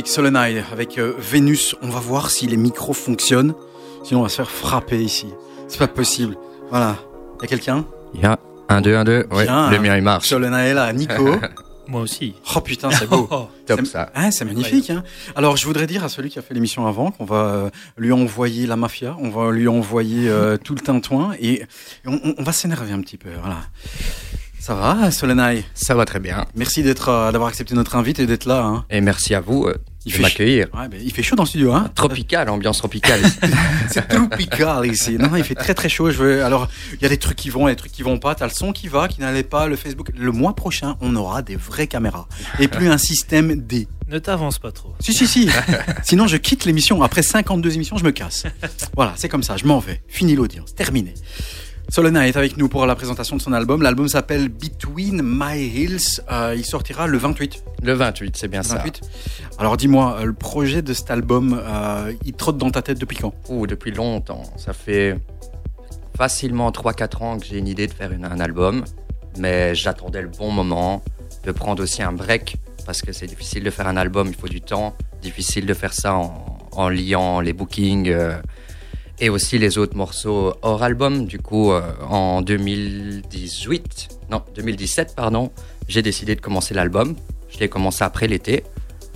[0.05, 1.75] Solenoid avec euh, Vénus.
[1.83, 3.55] On va voir si les micros fonctionnent.
[4.03, 5.29] Sinon, on va se faire frapper ici.
[5.69, 6.37] C'est pas possible.
[6.71, 6.97] Voilà.
[7.41, 7.85] Y a quelqu'un?
[8.15, 8.39] Il y a
[8.69, 9.27] 1, 2, 1, 2.
[9.33, 9.71] Ouais, Bien.
[9.71, 10.29] le mien il marche.
[10.29, 10.93] Solenoid est là.
[10.93, 11.37] Nico.
[11.87, 12.35] Moi aussi.
[12.57, 13.29] oh putain, c'est beau.
[13.67, 14.11] Top C'est- ça.
[14.15, 14.89] Ah, c'est magnifique.
[14.89, 15.05] Hein.
[15.37, 18.11] Alors, je voudrais dire à celui qui a fait l'émission avant qu'on va euh, lui
[18.11, 21.63] envoyer la mafia, on va lui envoyer euh, tout le tintouin et,
[22.07, 23.29] on- on va s'énerver un petit peu.
[23.39, 23.59] Voilà.
[24.65, 26.47] Ça va, Solenai Ça va très bien.
[26.55, 28.65] Merci d'être, euh, d'avoir accepté notre invite et d'être là.
[28.65, 28.87] Hein.
[28.89, 29.75] Et merci à vous euh,
[30.07, 30.69] Il de fait m'accueillir.
[30.73, 33.21] Ouais, il fait chaud dans le studio, hein Tropical, ambiance tropicale.
[33.91, 35.19] C'est tropical ici.
[35.19, 36.11] Non, non, il fait très très chaud.
[36.11, 36.43] Je veux...
[36.43, 38.35] Alors, il y a des trucs qui vont, et des trucs qui vont pas.
[38.35, 39.67] T'as le son qui va, qui n'allait pas.
[39.67, 40.09] Le Facebook.
[40.17, 42.27] Le mois prochain, on aura des vraies caméras
[42.59, 43.87] et plus un système D.
[44.09, 44.95] Ne t'avance pas trop.
[44.99, 45.51] Si, si, si.
[46.05, 47.03] Sinon, je quitte l'émission.
[47.03, 48.45] Après 52 émissions, je me casse.
[48.97, 49.59] Voilà, c'est comme ça.
[49.59, 50.01] Je m'en vais.
[50.09, 50.75] Fini l'audience.
[50.75, 51.13] Terminé.
[51.89, 53.83] Solena est avec nous pour la présentation de son album.
[53.83, 56.21] L'album s'appelle Between My Hills.
[56.31, 57.63] Euh, il sortira le 28.
[57.83, 58.77] le 28, c'est bien ça.
[58.77, 59.01] 28.
[59.59, 63.17] Alors dis-moi, euh, le projet de cet album, euh, il trotte dans ta tête depuis
[63.19, 63.35] quand?
[63.49, 64.43] Ouh, depuis longtemps.
[64.57, 65.19] Ça fait
[66.17, 68.85] facilement 3-4 ans que j'ai une idée de faire une- un album.
[69.39, 71.03] Mais j'attendais le bon moment
[71.45, 72.57] de prendre aussi un break.
[72.87, 74.95] Parce que c'est difficile de faire un album, il faut du temps.
[75.23, 78.09] Difficile de faire ça en, en liant les bookings.
[78.09, 78.37] euh,
[79.21, 81.27] et aussi les autres morceaux hors album.
[81.27, 85.51] Du coup, euh, en 2018, non, 2017, pardon,
[85.89, 87.15] j'ai décidé de commencer l'album.
[87.49, 88.65] Je l'ai commencé après l'été,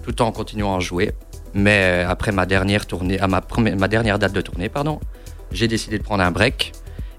[0.03, 1.13] tout en continuant à jouer.
[1.55, 5.01] Mais euh, après ma dernière tournée, à ma, première, ma dernière date de tournée, pardon,
[5.53, 6.73] j'ai décidé de prendre un break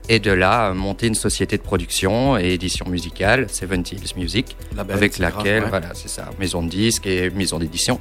[0.07, 4.57] et de là euh, monter une société de production et édition musicale, Seven Hills Music,
[4.77, 5.69] avec laquelle, ouais.
[5.69, 7.99] voilà, c'est ça, maison de disques et maison d'édition,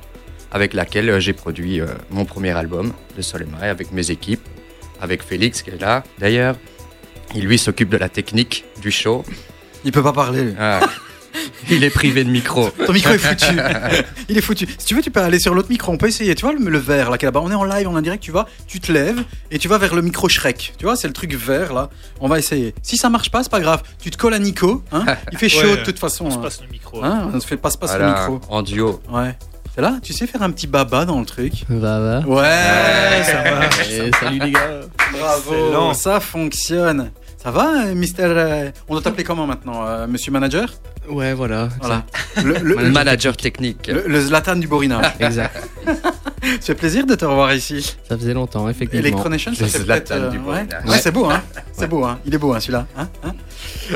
[0.51, 4.47] avec laquelle j'ai produit euh, mon premier album de Soleil avec mes équipes,
[5.01, 6.57] avec Félix qui est là d'ailleurs.
[7.35, 9.25] Il lui s'occupe de la technique du show.
[9.85, 10.55] Il peut pas parler.
[10.59, 10.81] Ah,
[11.71, 12.71] il est privé de micro.
[12.71, 13.55] Ton micro est foutu.
[14.31, 14.67] Il est foutu.
[14.79, 15.93] Si tu veux, tu peux aller sur l'autre micro.
[15.93, 16.35] On peut essayer.
[16.35, 17.41] Tu vois le, le vert là qui est là-bas.
[17.43, 18.23] On est en live, on est en direct.
[18.23, 20.73] Tu vas, tu te lèves et tu vas vers le micro Shrek.
[20.79, 21.91] Tu vois, c'est le truc vert là.
[22.21, 22.75] On va essayer.
[22.83, 23.83] Si ça marche pas, c'est pas grave.
[24.01, 24.83] Tu te colles à Nico.
[24.91, 26.25] Hein il fait chaud Ouais, de toute façon.
[26.27, 26.41] On se hein.
[26.43, 27.05] passe le micro.
[27.05, 28.41] Hein, on se fait pas se passer Voilà, le micro.
[28.53, 29.01] en duo.
[29.11, 29.37] Ouais.
[29.79, 31.53] Là, tu sais faire un petit baba dans le truc.
[31.69, 32.19] Va, va.
[32.27, 33.89] Ouais, ça marche.
[33.91, 34.81] Eh, salut les gars.
[35.13, 35.95] Bravo, Excellent.
[35.95, 37.13] ça fonctionne.
[37.41, 40.69] Ça va, euh, Mister euh, On doit t'appeler comment maintenant, euh, Monsieur Manager?
[41.09, 41.69] Ouais, voilà.
[41.81, 42.05] Voilà.
[42.43, 43.87] Le, le, Le manager technique.
[43.87, 45.07] le- le Zlatan du borinage.
[45.21, 45.57] Exact.
[45.87, 47.97] Ça fait plaisir de te revoir ici.
[48.09, 49.07] Ça faisait longtemps, effectivement.
[49.07, 50.43] Electronation, ça Le fait Zlatan peut-être, euh, du ouais.
[50.45, 50.85] borinage.
[50.87, 51.41] Ouais, c'est beau, hein.
[51.73, 52.19] C'est beau, hein.
[52.27, 52.87] Il est beau, hein, celui-là.
[52.99, 53.33] Hein Hein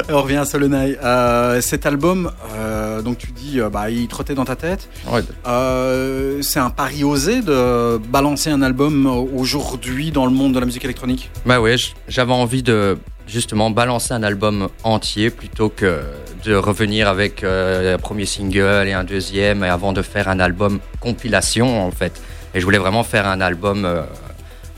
[0.09, 0.97] On revient à Solenoy.
[1.03, 4.89] Euh, cet album, euh, donc tu dis, euh, bah, il trottait dans ta tête.
[5.11, 10.61] Ouais, Euh, c'est un pari osé de balancer un album aujourd'hui dans le monde de
[10.61, 11.31] la musique électronique?
[11.45, 11.77] Bah ouais,
[12.09, 12.97] j'avais envie de
[13.33, 16.03] justement balancer un album entier plutôt que
[16.45, 20.39] de revenir avec euh, un premier single et un deuxième et avant de faire un
[20.39, 22.21] album compilation en fait.
[22.55, 24.03] Et je voulais vraiment faire un album euh,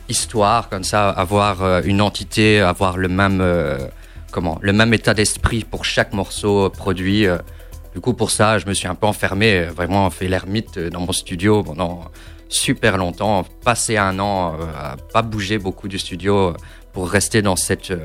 [0.08, 3.42] histoire comme ça, avoir euh, une entité, avoir le même
[4.30, 7.26] comment, le même état d'esprit pour chaque morceau produit.
[7.92, 11.12] Du coup, pour ça, je me suis un peu enfermé, vraiment fait l'ermite dans mon
[11.12, 12.04] studio pendant
[12.48, 16.54] super longtemps, passé un an à pas bouger beaucoup du studio
[16.94, 17.98] pour rester dans cette euh,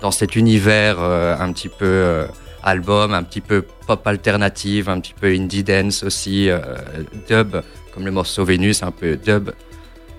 [0.00, 2.26] dans cet univers euh, un petit peu euh,
[2.62, 6.50] album, un petit peu pop alternative, un petit peu indie dance aussi,
[7.28, 7.56] dub
[7.94, 9.50] comme le morceau Vénus, un peu dub.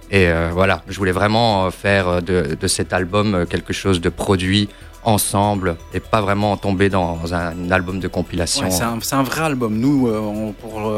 [0.09, 4.69] Et voilà, je voulais vraiment faire de, de cet album quelque chose de produit
[5.03, 8.71] ensemble et pas vraiment tomber dans un album de compilation.
[8.71, 9.77] C'est un, un vrai album.
[9.77, 10.91] Nous, pour,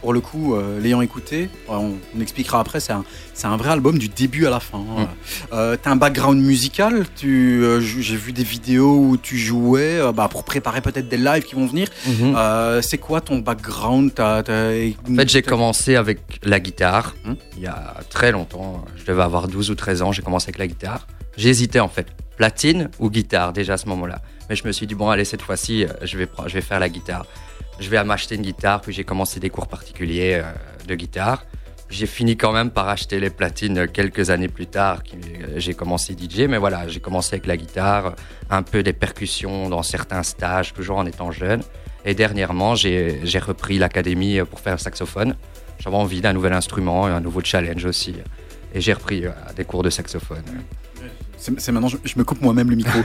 [0.00, 3.04] pour le coup, euh, l'ayant écouté, on, on expliquera après, c'est un,
[3.44, 4.78] un vrai album du début à la fin.
[4.78, 4.98] Mm.
[4.98, 5.08] hein.
[5.52, 10.12] Euh, T'as un background musical, tu, euh, j'ai vu des vidéos où tu jouais euh,
[10.12, 11.88] bah, pour préparer peut-être des lives qui vont venir.
[12.06, 12.34] Mhm.
[12.36, 17.34] Euh, c'est quoi ton background t'as- En fait, j'ai commencé avec la guitare Hmm.
[17.56, 18.84] il y a très longtemps.
[18.96, 21.06] Je devais avoir 12 ou 13 ans, j'ai commencé avec la guitare.
[21.36, 24.20] J'hésitais en fait, platine ou guitare déjà à ce moment-là.
[24.48, 26.80] Mais je me suis dit, bon, allez, cette fois-ci, euh, je vais, je vais faire
[26.80, 27.26] la guitare.
[27.80, 30.52] Je vais m'acheter une guitare, puis j'ai commencé des cours particuliers euh,
[30.86, 31.44] de guitare.
[31.90, 35.02] J'ai fini quand même par acheter les platines quelques années plus tard.
[35.14, 38.14] euh, J'ai commencé DJ, mais voilà, j'ai commencé avec la guitare,
[38.50, 41.62] un peu des percussions dans certains stages, toujours en étant jeune.
[42.04, 45.34] Et dernièrement, j'ai repris l'académie pour faire le saxophone.
[45.78, 48.16] J'avais envie d'un nouvel instrument, un nouveau challenge aussi.
[48.74, 50.42] Et j'ai repris euh, des cours de saxophone.
[51.38, 52.98] C'est maintenant, je, je me coupe moi-même le micro.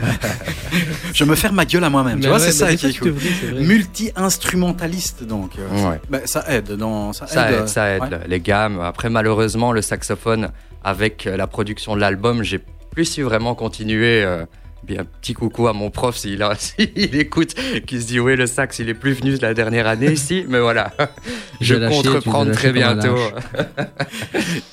[1.14, 2.20] je me ferme ma gueule à moi-même.
[2.20, 3.14] Tu vois, c'est ça qui est cool.
[3.60, 5.52] Multi-instrumentaliste, donc.
[5.58, 6.00] euh, Ouais.
[6.10, 6.72] bah, ça aide.
[6.72, 8.20] Dans, ça, Ça aide, aide, ça aide, ouais.
[8.28, 8.80] les gammes.
[8.80, 10.50] Après, malheureusement, le saxophone,
[10.82, 12.60] avec la production de l'album, j'ai
[12.90, 14.44] plus su vraiment continuer euh,
[14.86, 16.42] Bien, petit coucou à mon prof s'il
[16.78, 17.54] écoute,
[17.86, 20.60] qui se dit oui le sax il est plus venu la dernière année ici, mais
[20.60, 20.92] voilà,
[21.60, 23.16] je compte reprendre très un bientôt.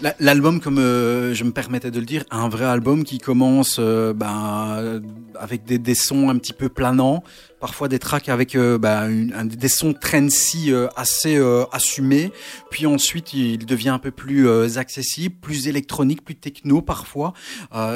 [0.02, 3.78] La- L'album, comme euh, je me permettais de le dire, un vrai album qui commence
[3.80, 5.02] euh, ben,
[5.40, 7.24] avec des, des sons un petit peu planants,
[7.62, 8.78] parfois des tracks avec euh,
[9.10, 12.32] une- un- des sons trendy euh, assez euh, assumés,
[12.72, 17.34] puis ensuite il devient un peu plus accessible, plus électronique, plus techno parfois.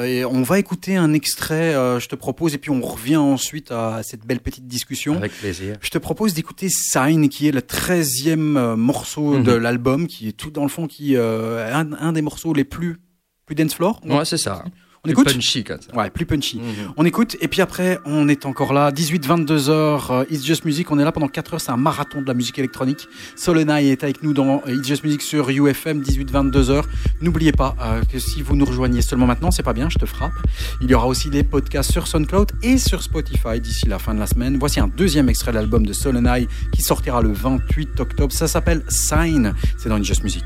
[0.04, 4.00] Et on va écouter un extrait, je te propose, et puis on revient ensuite à
[4.02, 5.16] cette belle petite discussion.
[5.16, 5.76] Avec plaisir.
[5.80, 9.42] Je te propose d'écouter Sign, qui est le 13e euh, morceau Mhm.
[9.42, 12.64] de l'album, qui est tout dans le fond, qui euh, un, un des morceaux les
[12.64, 12.96] plus
[13.46, 14.00] plus dance floor.
[14.04, 14.64] Ouais c'est ça.
[15.06, 15.96] Plus écoute punchy comme ça.
[15.96, 16.58] Ouais, plus punchy.
[16.58, 16.92] Mhm.
[16.96, 18.90] On écoute et puis après on est encore là.
[18.90, 20.90] 18 22 heures euh, It's Just Music.
[20.90, 21.60] On est là pendant 4 heures.
[21.60, 23.08] C'est un marathon de la musique électronique.
[23.36, 26.88] Solena est avec nous dans euh, It's Just Music sur UFM 18 22 heures.
[27.20, 30.06] N'oubliez pas euh, que si vous nous rejoignez seulement maintenant c'est pas bien je te
[30.06, 30.32] frappe.
[30.80, 34.20] Il y aura aussi les podcasts sur SoundCloud et sur Spotify d'ici la fin de
[34.20, 34.56] la semaine.
[34.58, 38.32] Voici un deuxième extrait de l'album de Solenai qui sortira le 28 octobre.
[38.32, 39.54] Ça s'appelle Sign.
[39.78, 40.44] C'est dans It's Just Music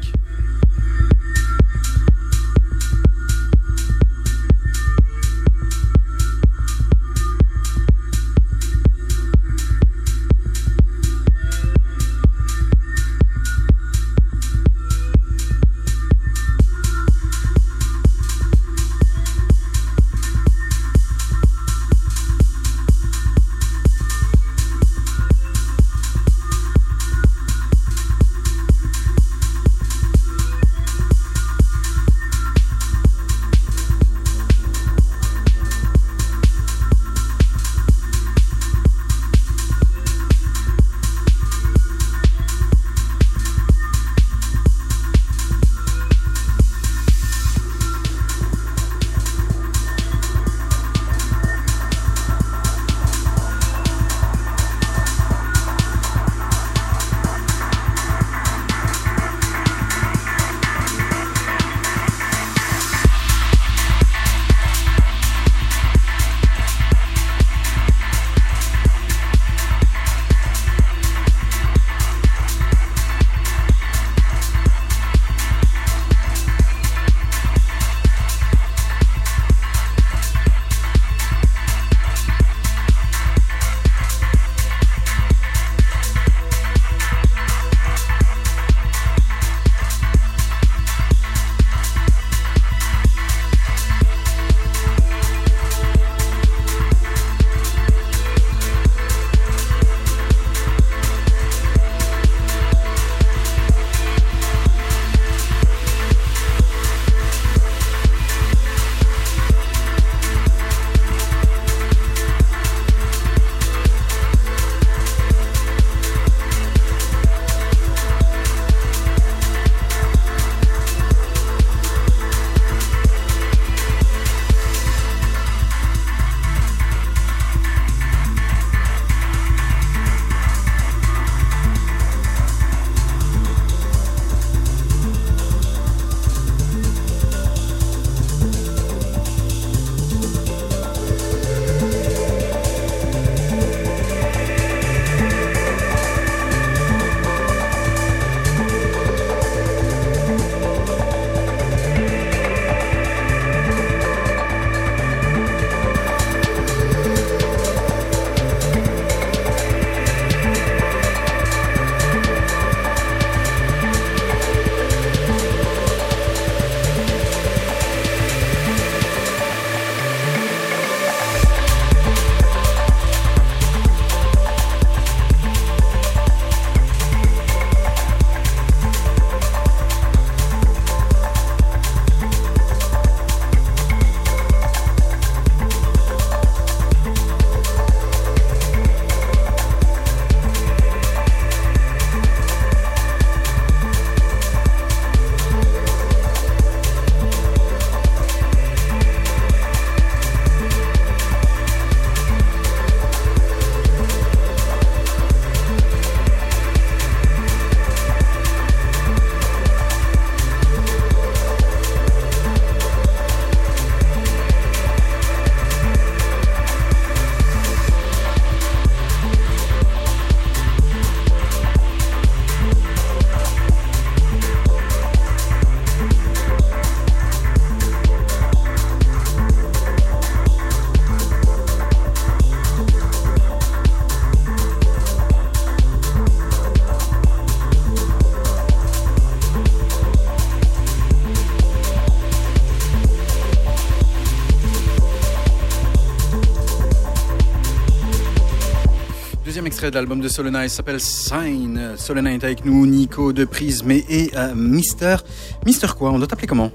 [249.80, 251.94] extrait de l'album de Solena, il s'appelle Sign.
[251.96, 255.16] Solena est avec nous, Nico de Prisme et euh, Mister.
[255.64, 256.10] Mister quoi?
[256.10, 256.70] On doit t'appeler comment?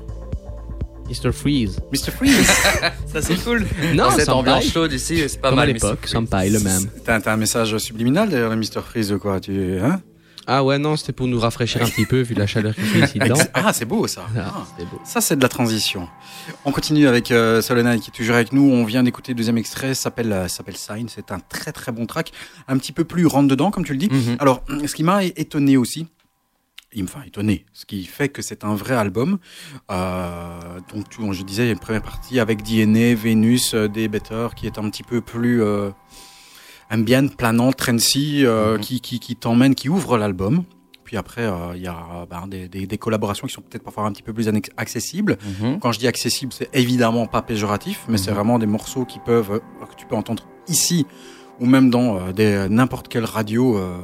[1.08, 1.32] Mr.
[1.32, 1.80] Freeze.
[1.94, 2.10] Mr.
[2.10, 2.48] Freeze
[3.06, 3.64] Ça, c'est cool.
[3.94, 5.70] Non, cette ambiance chaude ici, c'est pas Comme mal.
[5.70, 6.82] à l'époque, c'est- Senpai, le même.
[7.06, 8.82] T'as un message subliminal le Mr.
[8.84, 10.02] Freeze ou quoi tu, hein?
[10.48, 13.00] Ah ouais, non, c'était pour nous rafraîchir un petit peu, vu la chaleur qu'il fait
[13.00, 13.40] ici dedans.
[13.54, 14.26] Ah, c'est beau ça.
[14.38, 14.66] Ah, Ah.
[14.92, 15.00] beau.
[15.04, 16.08] Ça, c'est de la transition.
[16.66, 18.64] On continue avec euh, Solena qui est toujours avec nous.
[18.70, 21.08] On vient d'écouter le deuxième extrait, ça s'appelle euh, s'appelle Sign.
[21.10, 22.32] C'est un très très bon track,
[22.68, 24.10] un petit peu plus rentre dedans, comme tu le dis.
[24.10, 24.38] Mhm.
[24.40, 26.08] Alors, ce qui m'a étonné aussi,
[26.94, 29.40] il me fait étonné, ce qui fait que c'est un vrai album.
[29.92, 33.88] Euh, donc, tu, je disais, il y a une première partie avec DNA, Vénus, euh,
[33.88, 35.90] des Better, qui est un petit peu plus euh,
[36.96, 38.82] ambient, planant, trendy, euh, Mhm.
[38.82, 40.64] qui, qui, qui t'emmène, qui ouvre l'album.
[41.04, 43.84] Puis après, euh, il y a euh, ben, des, des, des collaborations qui sont peut-être
[43.84, 45.38] parfois un petit peu plus accessibles.
[45.62, 45.80] Mhm.
[45.80, 48.36] Quand je dis accessible, c'est évidemment pas péjoratif, mais c'est Mhm.
[48.38, 51.06] vraiment des morceaux qui peuvent, euh, que tu peux entendre ici
[51.60, 53.98] ou même dans euh, des n'importe quelle radio euh,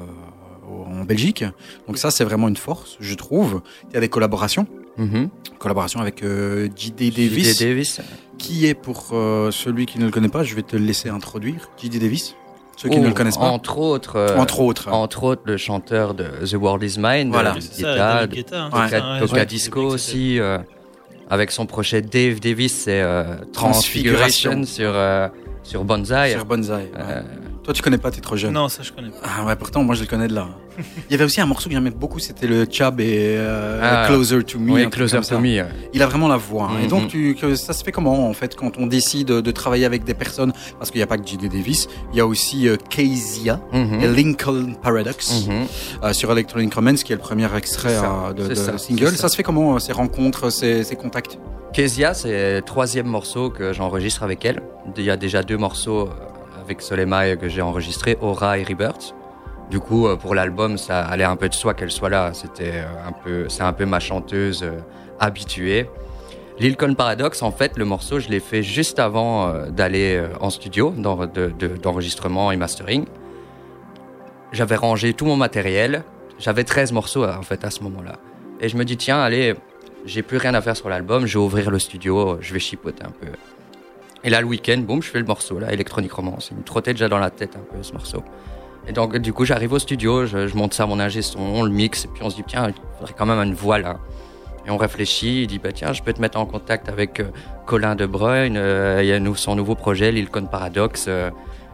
[0.85, 1.43] en Belgique.
[1.87, 3.61] Donc ça, c'est vraiment une force, je trouve.
[3.89, 5.29] Il y a des collaborations, Mhm.
[5.57, 7.09] collaboration avec euh, J.D.
[7.11, 7.65] Davis, J.D.
[7.65, 8.01] Davis.
[8.37, 11.69] qui est pour euh, celui qui ne le connaît pas, je vais te laisser introduire.
[11.81, 11.97] J.D.
[11.99, 12.35] Davis,
[12.81, 14.15] ceux qui ne le connaissent pas, Entre autres.
[14.15, 14.89] euh, entre autres.
[14.91, 17.53] Entre autres, le chanteur de The World Is Mine, Voilà.
[17.53, 18.79] Guetta, Guetta, hein, Ouais.
[18.89, 20.57] c'est ça, ouais, Toka ouais, Disco j'ai vu que aussi, euh,
[21.29, 24.51] avec son projet Dave Davis, c'est euh, Transfiguration.
[24.51, 25.27] Transfiguration sur, euh,
[25.63, 25.83] sur
[26.95, 27.23] ouais.
[27.63, 28.53] Toi, tu connais pas, t'es trop jeune.
[28.53, 29.17] Non, ça, je connais pas.
[29.23, 30.47] Ah ouais, pourtant, moi, je le connais de là.
[30.79, 34.07] Il y avait aussi un morceau que j'aimais beaucoup, c'était le Chab et euh, Ah.
[34.07, 34.71] Closer to Me.
[34.71, 35.63] oui, Closer to Me.
[35.93, 36.71] Il a vraiment la voix.
[36.71, 36.79] hein.
[36.83, 39.85] Et donc, tu, que ça se fait comment, en fait, quand on décide de travailler
[39.85, 40.53] avec des personnes?
[40.79, 41.49] Parce qu'il n'y a pas que J.D.
[41.49, 43.99] Davis, il y a aussi euh, Kezia Mhm.
[44.01, 45.67] et Lincoln Paradox Mhm.
[46.03, 49.09] euh, sur Electronic Romance, qui est le premier extrait ça, euh, de, de ça, single.
[49.09, 49.17] Ça.
[49.17, 49.29] ça.
[49.29, 51.37] se fait comment, ces rencontres, ces, ces contacts?
[51.73, 54.61] Kezia, c'est le troisième morceau que j'enregistre avec elle.
[54.97, 56.09] Il y a déjà deux morceaux
[56.61, 59.15] avec Solema que j'ai enregistrés, Aura et Rebirth.
[59.71, 62.31] Du coup, euh, pour l'album, ça allait un peu de soi qu'elle soit là.
[62.33, 64.79] C'était euh, un peu, c'est un peu ma chanteuse euh,
[65.19, 65.89] habituée.
[66.59, 70.93] Lilcon Paradox, en fait, le morceau, je l'ai fait juste avant d'aller en studio,
[71.81, 73.05] d'enregistrement et mastering.
[74.51, 76.03] J'avais rangé tout mon matériel.
[76.37, 78.17] J'avais 13 morceaux, en fait, à ce moment-là.
[78.59, 79.55] Et je me dis, tiens, allez,
[80.05, 83.03] j'ai plus rien à faire sur l'album, je vais ouvrir le studio, je vais chipoter
[83.03, 83.27] un peu.
[84.23, 86.49] Et là, le week-end, boum, je fais le morceau, là, Electronic Romance.
[86.51, 88.23] Il me trottait déjà dans la tête un peu, ce morceau.
[88.87, 91.63] Et donc, du coup, j'arrive au studio, je, je monte ça à mon ingé on
[91.63, 93.97] le mixe, et puis on se dit, tiens, il faudrait quand même une voix là.
[94.65, 97.25] Et on réfléchit, il dit, bah tiens, je peux te mettre en contact avec euh,
[97.65, 101.05] Colin De Bruyne, euh, il y a son nouveau projet, Lilcon Paradox.
[101.07, 101.31] euh,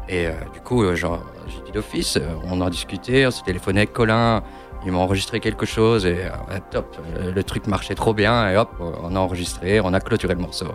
[0.10, 3.44] et euh, du coup, euh, genre, j'ai dit d'office, euh, on en discutait, on s'est
[3.44, 4.42] téléphoné avec Colin,
[4.86, 8.56] il m'a enregistré quelque chose, et euh, top, euh, le truc marchait trop bien, et
[8.56, 10.68] hop, on a enregistré, on a clôturé le morceau.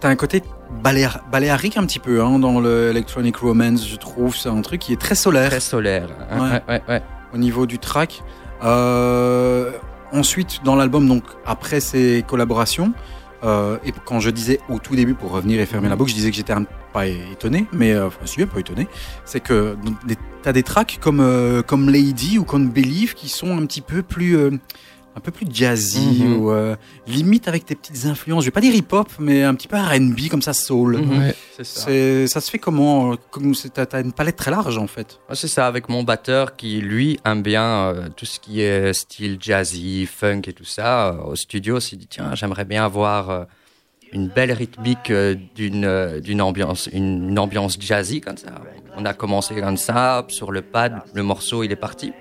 [0.00, 0.42] T'as un côté
[0.82, 4.34] baléar- baléarique un petit peu hein, dans le Electronic Romance, je trouve.
[4.36, 5.50] C'est un truc qui est très solaire.
[5.50, 6.08] Très solaire.
[6.30, 6.82] hein, Ouais.
[6.88, 7.02] ouais,
[7.34, 8.22] au niveau du track.
[8.62, 9.72] Euh,
[10.12, 12.92] ensuite, dans l'album, donc après ces collaborations,
[13.44, 16.14] euh, et quand je disais au tout début, pour revenir et fermer la boucle, je
[16.16, 16.54] disais que j'étais
[16.92, 18.88] pas étonné, mais euh, enfin, si, peu étonné,
[19.24, 19.76] c'est que
[20.42, 24.02] t'as des tracks comme euh, comme Lady ou comme Believe qui sont un petit peu
[24.02, 24.50] plus euh,
[25.16, 26.36] un peu plus jazzy Mhm.
[26.36, 26.76] ou euh,
[27.06, 28.44] limite avec tes petites influences.
[28.44, 30.98] Je vais pas dire hip-hop, mais un petit peu R&B comme ça, soul.
[30.98, 31.18] Mhm.
[31.18, 31.34] Ouais.
[31.56, 32.28] C'est ça.
[32.28, 33.16] Ça se fait comment euh,
[33.86, 35.18] T'as une palette très large en fait?
[35.28, 38.92] Ouais, C'est ça, avec mon batteur qui, lui, aime bien euh, tout ce qui est
[38.92, 41.08] style jazzy, funk et tout ça.
[41.08, 43.44] euh, au studio, s'est dit, tiens, j'aimerais bien avoir euh,
[44.12, 48.48] une belle rythmique euh, d'une euh, d'une ambiance, une, une ambiance jazzy comme ça.
[48.96, 52.12] On a commencé comme ça, sur le pad, le morceau, il est parti.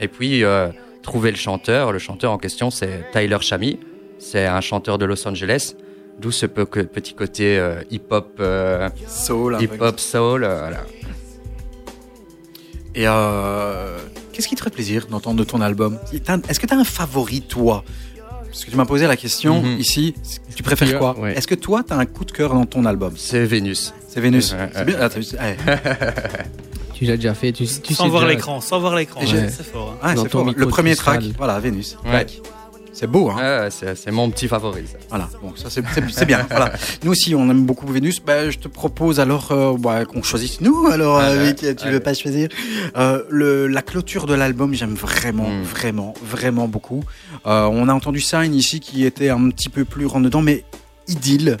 [0.00, 0.68] Et puis, euh,
[1.06, 1.92] trouver le chanteur.
[1.92, 3.78] Le chanteur en question, c'est Tyler Chami.
[4.18, 5.74] C'est un chanteur de Los Angeles.
[6.18, 9.56] D'où ce peu- que- petit côté euh, hip-hop, euh, Soul.
[9.60, 10.44] hip-hop soul.
[10.44, 10.78] euh, voilà.
[12.94, 13.98] Et euh,
[14.32, 15.98] qu'est-ce qui te ferait plaisir d'entendre de ton album?
[16.12, 17.84] Est-ce que tu as un favori, toi?
[18.46, 19.78] Parce que tu m'as posé la question Mhm.
[19.78, 20.14] ici.
[20.54, 21.18] Tu préfères quoi?
[21.18, 21.34] ouais.
[21.36, 23.12] Est-ce que toi, tu as un coup de cœur dans ton album?
[23.16, 23.92] C'est Vénus.
[24.08, 24.52] C'est Vénus.
[24.54, 24.84] Ouais, C'est ouais.
[24.86, 24.98] bien.
[25.38, 26.42] Ah.
[26.96, 27.52] Tu l'as déjà fait.
[27.52, 29.20] Tu, tu sans sais voir déjà- l'écran, sans voir l'écran.
[29.20, 29.48] Ouais.
[29.50, 29.92] C'est fort.
[29.94, 29.98] hein.
[30.02, 30.46] Ah, Dans c'est ton fort.
[30.46, 31.96] micro Le premier track, voilà, Vénus.
[32.04, 32.26] Ouais.
[32.92, 34.96] C'est beau, hein c'est mon petit favori, ça.
[35.10, 36.46] Voilà, bon, ça c'est bien.
[36.48, 36.72] voilà.
[37.04, 38.22] Nous aussi, on aime beaucoup Vénus.
[38.24, 40.86] Ben, je te propose alors euh, bah, qu'on choisisse nous.
[40.86, 42.48] Alors, Ah, euh, tu veux pas choisir?
[42.96, 45.62] Euh, le, La clôture de l'album, j'aime vraiment, Mm.
[45.64, 47.04] vraiment, vraiment beaucoup.
[47.44, 50.64] Euh, on a entendu Sign ici qui était un petit peu plus rentre dedans, mais
[51.06, 51.58] idylle.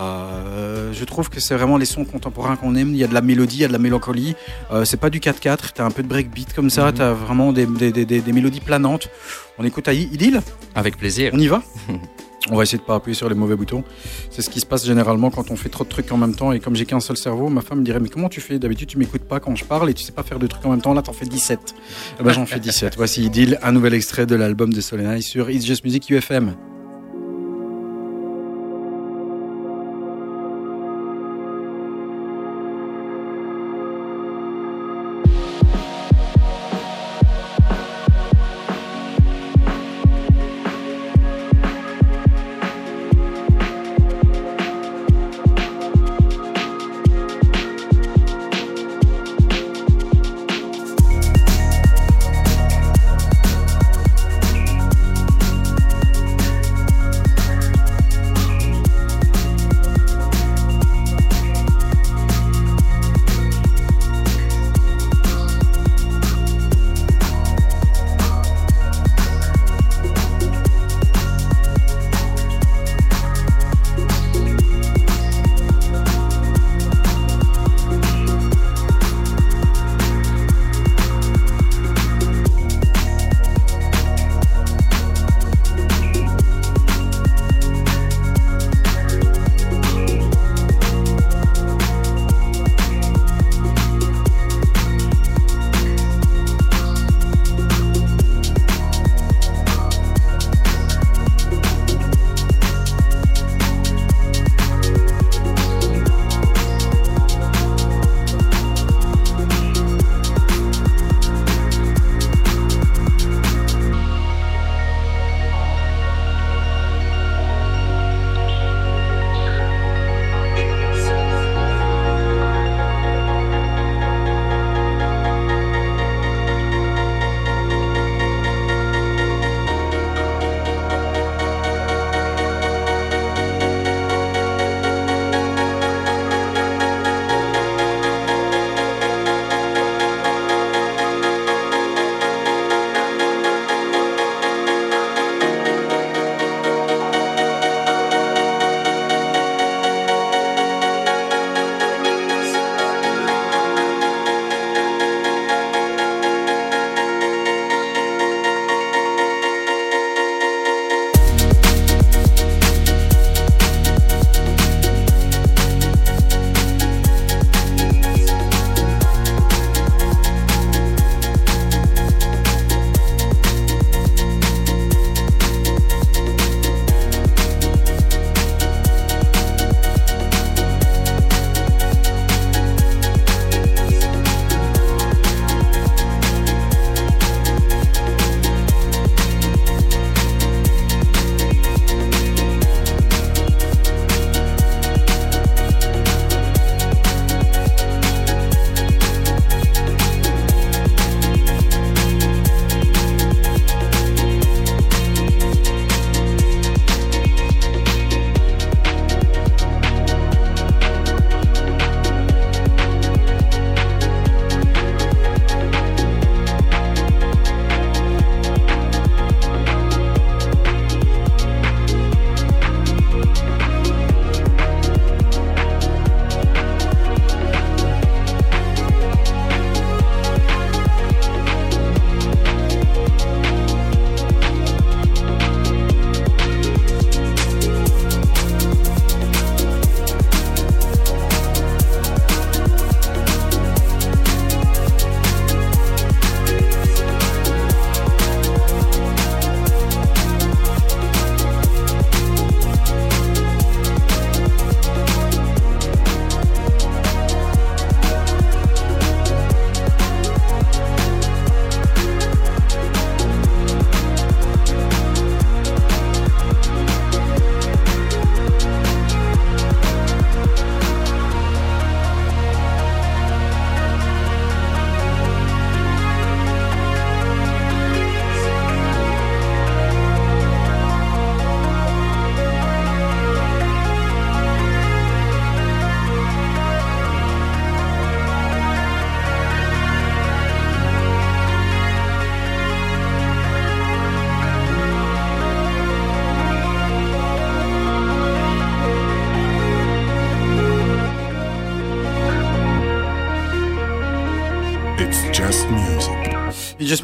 [0.00, 2.90] Euh, je trouve que c'est vraiment les sons contemporains qu'on aime.
[2.90, 4.34] Il y a de la mélodie, il y a de la mélancolie.
[4.72, 6.92] Euh, c'est pas du 4-4, t'as un peu de breakbeat comme ça, Mhm.
[6.94, 9.08] t'as vraiment des, des, des, des- mélodies planantes.
[9.58, 10.40] On écoute à I- Idylle
[10.74, 11.30] Avec plaisir.
[11.34, 11.62] on y va
[12.50, 13.84] On va essayer de pas appuyer sur les mauvais boutons.
[14.30, 16.52] C'est ce qui se passe généralement quand on fait trop de trucs en même temps.
[16.52, 18.58] Et comme j'ai qu'un seul cerveau, ma femme me dirait Mais comment tu fais?
[18.58, 20.70] D'habitude, tu m'écoutes pas quand je parle et tu sais pas faire de trucs en
[20.70, 20.94] même temps.
[20.94, 21.74] Là, t'en fais 17.
[22.18, 22.94] Eh ben, j'en fais 17.
[22.96, 26.54] Voici Idyll, un nouvel extrait de l'album de Solenai sur It's Just Music UFM.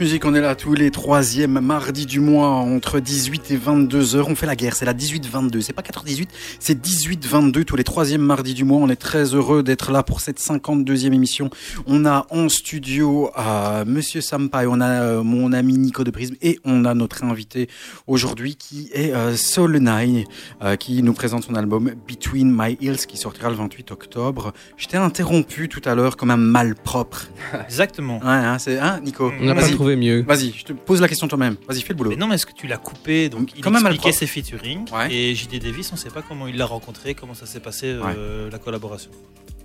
[0.01, 4.29] Music, on est là tous les troisièmes mardis du mois entre 18 et 22 heures.
[4.29, 5.63] On fait la guerre, c'est la 18-22.
[5.63, 6.29] C'est pas 14-18,
[6.59, 8.79] c'est 18-22 tous les troisièmes mardis du mois.
[8.79, 11.49] On est très heureux d'être là pour cette 52e émission.
[11.87, 16.35] On a en studio euh, Monsieur Sampai, on a euh, mon ami Nico de Prisme
[16.43, 17.69] et on a notre invité
[18.07, 20.25] aujourd'hui qui est euh, Soul Nine,
[20.63, 24.53] euh, qui nous présente son album Between My Hills qui sortira le 28 octobre.
[24.77, 27.29] Je t'ai interrompu tout à l'heure comme un malpropre.
[27.65, 28.19] Exactement.
[28.19, 29.33] Ouais, hein, c'est hein, Nico?
[29.41, 29.77] On n'a pas Vas-y.
[29.87, 30.23] Trouvé mieux.
[30.23, 31.57] Vas-y, je te pose la question toi-même.
[31.69, 32.11] Vas-y, fais le boulot.
[32.11, 34.15] Mais non, mais est-ce que tu l'as coupé Donc, il expliquait malpropre.
[34.15, 34.91] ses featuring.
[34.93, 35.13] Ouais.
[35.13, 37.87] Et JD Davis, on ne sait pas comment il l'a rencontré, comment ça s'est passé,
[37.87, 39.11] euh, la collaboration.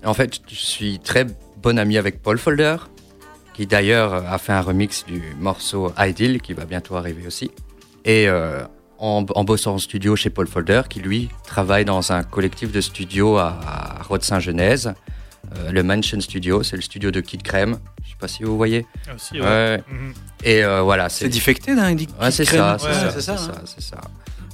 [0.06, 1.26] En fait, je suis très
[1.62, 2.78] bon ami avec Paul Folder,
[3.54, 7.52] qui d'ailleurs a fait un remix du morceau Ideal, qui va bientôt arriver aussi.
[8.06, 8.62] Et euh,
[8.98, 12.82] en, en bossant en studio chez Paul Folder, qui lui travaille dans un collectif de
[12.82, 14.94] studio à, à Rode-Saint-Genèse,
[15.58, 17.78] euh, le Mansion Studio, c'est le studio de Kid Crème.
[18.04, 18.86] Je sais pas si vous voyez.
[19.10, 19.46] Ah, aussi, ouais.
[19.46, 19.84] Ouais.
[19.92, 20.14] Mhm.
[20.44, 23.38] Et euh, voilà, C'est défecté d'un Ouais, c'est ça, c'est Ouais, ça, c'est c'est ça,
[23.38, 23.62] ça, hein.
[23.66, 24.02] c'est ça.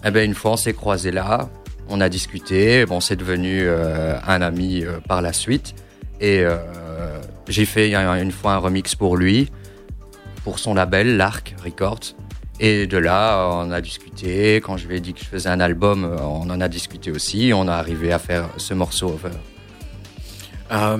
[0.06, 1.50] Eh ben une fois, on s'est croisés là,
[1.90, 5.74] on a discuté, bon, c'est devenu euh, un ami euh, par la suite,
[6.20, 6.58] et euh,
[7.48, 9.50] j'ai fait un- une fois un remix pour lui,
[10.44, 12.16] pour son label, l'Arc Records.
[12.60, 14.56] Et de là, on a discuté.
[14.58, 17.52] Quand je lui ai dit que je faisais un album, on en a discuté aussi.
[17.54, 19.30] On a arrivé à faire ce morceau over.
[20.72, 20.98] Euh,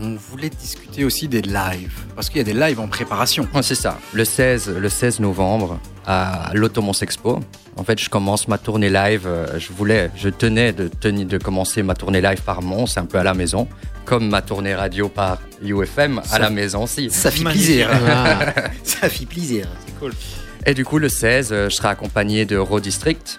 [0.00, 1.92] on voulait discuter aussi des lives.
[2.14, 3.46] Parce qu'il y a des lives en préparation.
[3.54, 3.98] Ouais, c'est ça.
[4.12, 7.40] Le 16, le 16 novembre, à l'Automons Expo.
[7.76, 9.22] En fait, je commence ma tournée live.
[9.26, 13.04] euh, Je voulais, je tenais de, tenir, de commencer ma tournée live par Mons, un
[13.04, 13.68] peu à la maison.
[14.04, 17.10] Comme ma tournée radio par UFM, Ça- à la maison aussi.
[17.10, 17.90] Ça fait plaisir.
[18.82, 19.68] Ça fait plaisir.
[19.86, 20.12] C'est cool.
[20.66, 23.38] Et du coup, le 16, euh, je serai accompagné de Raw District.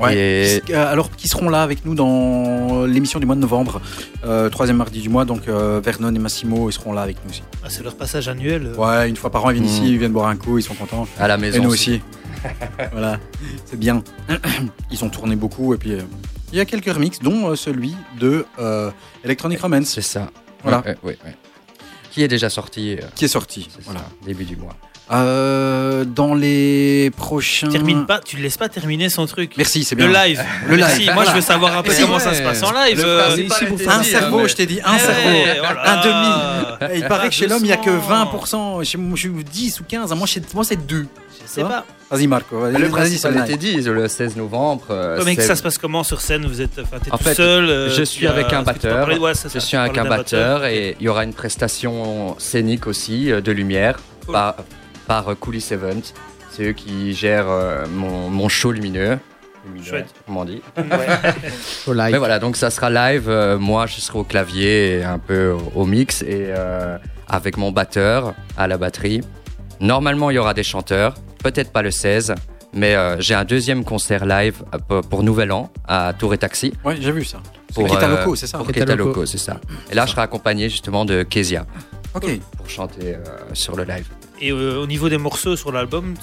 [0.00, 0.16] Ouais.
[0.16, 3.80] Et- euh, alors, qui seront là avec nous dans l'émission du mois de novembre,
[4.24, 5.24] euh, troisième mardi du mois.
[5.24, 7.42] Donc, euh, Vernon et Massimo, ils seront là avec nous aussi.
[7.64, 8.66] Ah, c'est leur passage annuel.
[8.66, 8.76] euh.
[8.76, 9.74] Ouais, une fois par an, ils viennent Mm.
[9.74, 11.06] ici, ils viennent boire un coup, ils sont contents.
[11.18, 12.00] À la maison Et nous aussi.
[12.92, 13.18] voilà,
[13.64, 14.02] c'est bien.
[14.92, 16.02] Ils ont tourné beaucoup et puis euh,
[16.52, 18.90] il y a quelques remixes, dont euh, celui de euh,
[19.24, 20.30] Electronic Romance C'est ça.
[20.62, 20.82] Voilà.
[20.86, 21.18] Ouais, ouais.
[22.12, 22.92] Qui est déjà sorti.
[22.94, 23.68] euh, qui est sorti.
[23.84, 24.00] Voilà.
[24.00, 24.76] ça, début du mois.
[25.10, 27.68] Euh, dans les prochains.
[27.68, 29.52] Termine pas, tu ne laisses pas terminer son truc.
[29.56, 30.24] Merci, c'est Le bien.
[30.26, 30.42] live.
[30.68, 31.00] Le Merci.
[31.00, 31.12] live.
[31.14, 32.20] Moi, je veux savoir un peu comment ouais.
[32.20, 32.98] ça se passe en live.
[32.98, 35.74] Le euh, Un cerveau, je t'ai dit, un eh cerveau.
[35.84, 36.96] Un demi.
[36.96, 38.78] Il paraît Ah, que chez l'homme, il n'y a que doucement.
[38.80, 38.84] 20%.
[38.84, 40.12] Chez moi, je suis 10 ou 15.
[40.14, 41.06] Moi, chez moi c'est 2.
[41.42, 41.84] Je sais pas.
[42.10, 42.58] Vas-y, Marco.
[42.60, 43.48] Vas-y, Le principal Solnay.
[43.48, 44.84] était dit, le 16 novembre.
[44.90, 46.46] euh, mais que ça se passe comment sur scène?
[46.46, 47.64] Vous êtes, enfin, En tout fait, seul.
[47.68, 48.98] euh, je suis avec un batteur.
[49.06, 51.32] parler- ouais, c'est ça, Je suis un parlais d'un batteur et il y aura une
[51.34, 54.32] prestation scénique aussi euh, de lumière Cool.
[54.34, 54.56] par,
[55.08, 56.00] par euh, Coulis Event.
[56.52, 59.18] C'est eux qui gèrent euh, mon, mon show lumineux.
[59.66, 60.14] Lumineux, Chouette.
[60.26, 60.62] Comment on dit
[61.86, 62.12] au live.
[62.12, 63.28] Mais voilà, donc ça sera live.
[63.28, 67.56] euh, moi, je serai au clavier et un peu au, au mix et euh, avec
[67.56, 69.20] mon batteur à la batterie.
[69.80, 71.14] Normalement, il y aura des chanteurs.
[71.42, 72.34] Peut-être pas le 16,
[72.72, 76.72] mais euh, j'ai un deuxième concert live pour- pour Nouvel An à Tour et Taxi.
[76.84, 77.38] Ouais, j'ai vu ça.
[77.74, 78.66] Pour, Loco, c'est ça Pour
[78.96, 79.26] Loco.
[79.26, 79.60] C'est ça.
[79.90, 81.66] Et là, je serai accompagné justement de Kezia
[82.14, 82.40] Ok.
[82.56, 83.18] pour chanter euh,
[83.52, 84.06] sur le live.
[84.40, 86.14] Et euh, au niveau des morceaux sur l'album,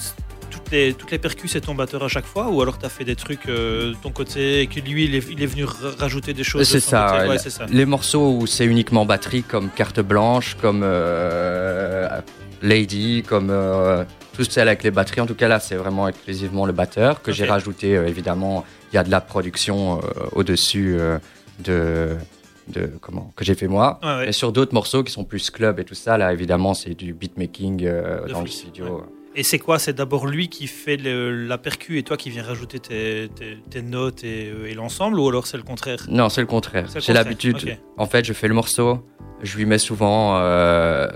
[0.50, 2.88] toutes les, toutes les percus, c'est ton batteur à chaque fois Ou alors tu as
[2.88, 5.64] fait des trucs euh, de ton côté et que lui, il est, il est venu
[5.64, 7.36] ra- rajouter des choses C'est ça, ouais.
[7.70, 12.08] Les morceaux où c'est uniquement batterie, comme Carte Blanche, comme euh,
[12.62, 13.52] Lady, comme
[14.34, 15.20] tout celles avec les batteries.
[15.20, 17.90] En tout cas, là, c'est vraiment exclusivement le batteur que j'ai rajouté.
[17.92, 20.00] évidemment, il y a de la production
[20.32, 20.96] au-dessus
[21.58, 22.16] de,
[22.68, 23.98] de comment que j'ai fait moi.
[24.02, 24.28] Ouais, ouais.
[24.28, 27.12] Et sur d'autres morceaux qui sont plus club et tout ça, là, évidemment, c'est du
[27.14, 29.02] beatmaking euh, dans le studio.
[29.38, 29.78] Et c'est quoi?
[29.78, 33.58] C'est d'abord lui qui fait le- la percu et toi qui viens rajouter tes, tes-
[33.68, 35.98] tes notes et, euh, et l'ensemble Ou alors c'est le contraire?
[36.08, 36.88] Non, c'est le contraire.
[36.98, 37.76] J'ai l'habitude.
[37.98, 39.04] En fait, je fais le morceau.
[39.42, 41.06] Je lui mets souvent euh,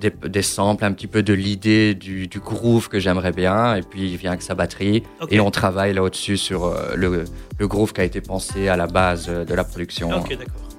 [0.00, 3.82] des, des samples, un petit peu de l'idée du, du groove que j'aimerais bien, et
[3.82, 7.24] puis il vient avec sa batterie, et on travaille là au-dessus sur euh, le,
[7.58, 10.08] le groove qui a été pensé à la base de la production.
[10.20, 10.69] Ok, d'accord.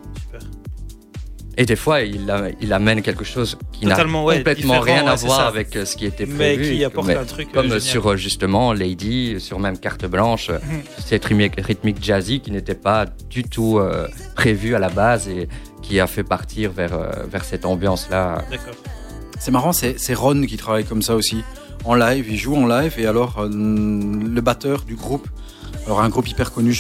[1.58, 5.16] Et des fois, il, a- il amène quelque chose qui n'a ouais, complètement rien à
[5.16, 5.48] ouais, voir ça.
[5.48, 6.76] avec euh, ce qui était Mais prévu.
[6.78, 7.50] qui apporte Mais un truc.
[7.50, 7.82] euh, comme génial.
[7.82, 10.60] sur euh, justement Lady, sur même Carte Blanche, Mhm.
[11.06, 15.50] cette rythmique, rythmique jazzy qui n'était pas du tout euh, prévue à la base et
[15.82, 16.98] qui a fait partir vers,
[17.30, 18.44] vers cette ambiance-là.
[18.50, 18.74] D'accord.
[19.40, 21.44] C'est marrant, c'est Ron qui travaille comme ça aussi.
[21.84, 25.28] En live, il joue en live et alors euh, le batteur du groupe,
[25.88, 26.74] alors un groupe hyper connu,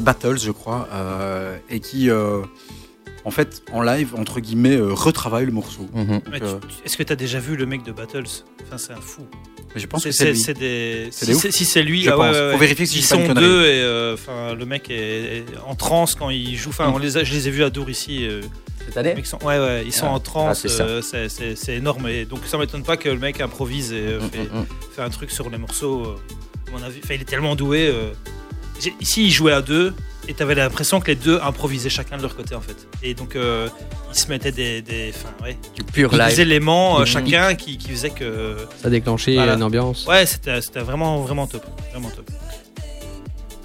[0.00, 2.40] Battles je crois, euh, et qui euh,
[3.28, 5.86] en fait, en live, entre guillemets, euh, retravaille le morceau.
[5.94, 6.20] Mhm.
[6.42, 8.24] Euh, Est-ce que tu as déjà vu le mec de Battles?
[8.66, 9.26] Enfin, c'est un fou.
[9.74, 10.38] Mais je pense que C'est- lui.
[10.38, 11.08] c'est des.
[11.12, 12.34] Si c'est si c'est lui, Je ah pense.
[12.34, 12.52] ouais, ouais.
[12.52, 15.74] Faut vérifier si ils pas sont deux et euh, enfin le mec est, est en
[15.74, 16.70] transe quand il joue.
[16.70, 16.94] Enfin, Mm.
[16.94, 18.24] on les a- je les ai vus à Dour ici.
[18.26, 18.40] euh,
[18.86, 20.12] Cette année sont, ouais, ouais, ils sont Ah.
[20.14, 20.64] en transe.
[20.80, 22.08] Ah, c'est euh, énorme.
[22.08, 24.66] Et donc ça m'étonne pas que le mec improvise et euh, Mm, fait, mm, mm.
[24.96, 26.02] fait un truc sur les morceaux.
[26.06, 26.16] euh,
[26.68, 27.88] à mon avis, enfin, il est tellement doué.
[27.88, 28.10] euh.
[29.00, 29.92] Ici, il jouait à deux
[30.28, 32.76] et t'avais l'impression que les deux improvisaient chacun de leur côté en fait.
[33.02, 33.68] Et donc euh,
[34.12, 36.40] ils se mettaient des, des, ouais, Du pur des live.
[36.40, 39.54] éléments euh, chacun qui, qui faisait que Ça a déclenché Voilà.
[39.54, 40.06] une ambiance.
[40.06, 41.64] Ouais, c'était c'était vraiment, vraiment top.
[41.92, 42.28] Vraiment top.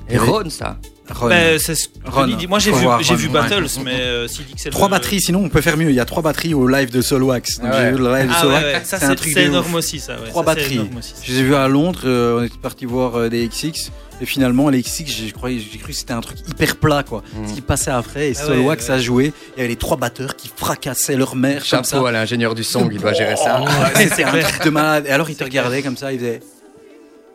[0.10, 0.78] Et Ron, ça.
[1.10, 1.30] Ron.
[1.30, 2.26] Bah, c'est ce que Ron.
[2.28, 2.48] il dit.
[2.48, 3.34] Moi, j'ai Faut vu, voir j'ai Ron, vu ouais.
[3.34, 5.90] Battles, mais euh, s'il dit que c'est le- Trois batteries, sinon on peut faire mieux.
[5.90, 7.60] Il y a trois batteries au live de Solwax.
[7.60, 7.78] Donc Ouais.
[7.80, 9.70] j'ai vu le live de Ah ouais, ça c'est un c'est truc c'est de énorme
[9.72, 9.76] ouf.
[9.76, 10.14] aussi, ça.
[10.20, 10.76] Ouais, Trois ça, batteries.
[10.76, 11.22] énorme aussi, ça.
[11.24, 13.92] Je les ai vus à Londres, euh, on était parti voir euh, des XX.
[14.24, 17.24] Et finalement, les XX, j'ai j'ai cru que c'était un truc hyper plat, quoi.
[17.36, 17.50] Mhm.
[17.50, 18.96] Ce qui passait après, et Ah Solwax ouais, ouais.
[18.96, 19.34] a joué.
[19.56, 21.98] Il y avait les trois batteurs qui fracassaient leur mère comme ça.
[21.98, 23.62] Chapeau à l'ingénieur du son qui doit gérer ça.
[23.62, 23.68] Ouais,
[24.08, 25.06] C'était un truc de malade.
[25.08, 26.40] Et alors, il te regardait comme ça, il faisait.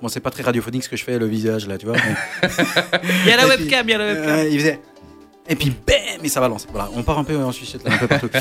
[0.01, 1.97] Bon, c'est pas très radiophonique ce que je fais, le visage là, tu vois.
[1.97, 2.48] mais-
[3.24, 4.31] Il y a la webcam, il y a la webcam.
[4.31, 4.81] Euh, il faisait.
[5.51, 6.66] Et puis, bam, et ça balance.
[6.70, 8.29] Voilà, on part un peu en sucette là, un peu partout.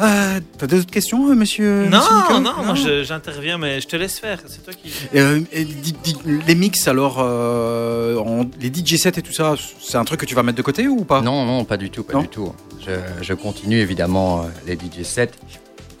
[0.00, 4.20] Euh, T'as d'autres questions, euh, monsieur Non, monsieur non, moi j'interviens, mais je te laisse
[4.20, 4.38] faire.
[4.46, 4.92] C'est toi qui.
[5.16, 6.16] Euh, et di- di-
[6.46, 10.26] les mix, alors, euh, en- les DJ sets et tout ça, c'est un truc que
[10.26, 11.20] tu vas mettre de côté ou pas?
[11.20, 12.52] Non, non, pas du tout, pas Non du tout.
[12.86, 12.92] Je,
[13.22, 15.32] je continue évidemment les DJ sets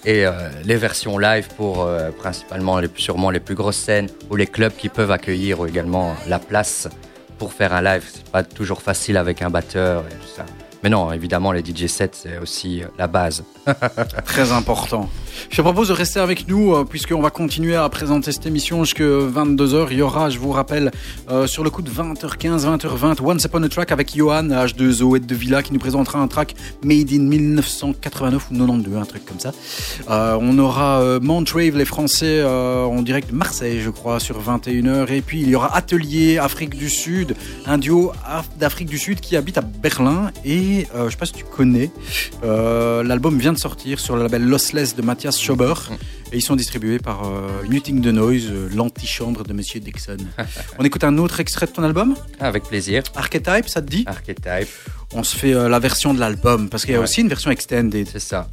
[0.04, 0.30] et euh,
[0.64, 4.72] les versions live pour euh, principalement, les, sûrement les plus grosses scènes ou les clubs
[4.76, 6.86] qui peuvent accueillir également la place
[7.38, 8.04] pour faire un live.
[8.12, 10.44] C'est pas toujours facile avec un batteur et tout ça.
[10.82, 13.44] Mais non, évidemment, les DJ sets, c'est aussi euh, la base.
[14.24, 15.08] Très important.
[15.50, 19.04] Je propose de rester avec nous euh, puisqu'on va continuer à présenter cette émission jusqu'à
[19.04, 19.86] 22h.
[19.92, 20.90] Il y aura, je vous rappelle,
[21.30, 25.20] euh, sur le coup de 20h15, 20h20, Once Upon a Track avec Johan, H2O et
[25.20, 29.38] de Villa qui nous présentera un track made in 1989 ou 92, un truc comme
[29.38, 29.52] ça.
[30.10, 35.10] Euh, on aura euh, Montrave, les Français, en direct de Marseille, je crois, sur 21h.
[35.12, 37.36] Et puis il y aura Atelier Afrique du Sud,
[37.66, 40.30] un duo Af- d'Afrique du Sud qui habite à Berlin.
[40.44, 41.90] Et je sais pas si tu connais,
[42.42, 45.74] l'album vient de sortir sur le label Lossless de Mathias Schober.
[46.32, 50.16] Et ils sont distribués par euh, Muting the Noise, euh, l'antichambre de Monsieur Dixon.
[50.78, 53.02] on écoute un autre extrait de ton album, Avec plaisir.
[53.16, 54.04] Archetype, ça te dit?
[54.06, 54.68] Archetype,
[55.14, 57.04] On se fait euh, la version de l'album, parce qu'il y a Ouais.
[57.04, 58.06] aussi une version extended.
[58.12, 58.48] c'est ça.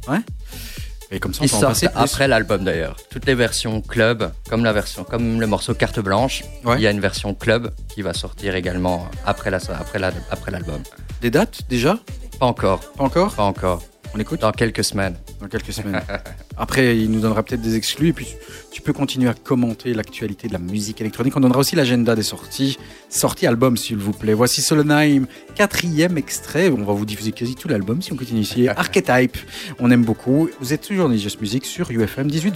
[1.12, 1.98] Et comme ça, on Ils peut en sortent passer plus.
[2.00, 2.96] après l'album d'ailleurs.
[3.10, 6.76] Toutes les versions club, comme la version, comme le morceau carte blanche, Ouais.
[6.78, 10.50] il y a une version club qui va sortir également après la, après la, après
[10.50, 10.80] l'album.
[11.20, 11.98] Des dates déjà?
[12.40, 13.34] Pas encore, Pas encore?
[13.34, 13.82] Pas encore.
[14.16, 15.14] On écoute Dans quelques semaines.
[15.42, 16.00] dans quelques semaines.
[16.56, 18.28] Après, il nous donnera peut-être des exclus et puis
[18.72, 21.36] tu peux continuer à commenter l'actualité de la musique électronique.
[21.36, 22.78] On donnera aussi l'agenda des sorties,
[23.10, 24.32] sorties albums s'il vous plaît.
[24.32, 26.70] Voici Solonheim, quatrième extrait.
[26.70, 28.68] On va vous diffuser quasi tout l'album si on continue ici.
[28.68, 29.36] Archetype,
[29.80, 30.48] on aime beaucoup.
[30.60, 32.54] Vous êtes toujours dans Just Music sur UFM 18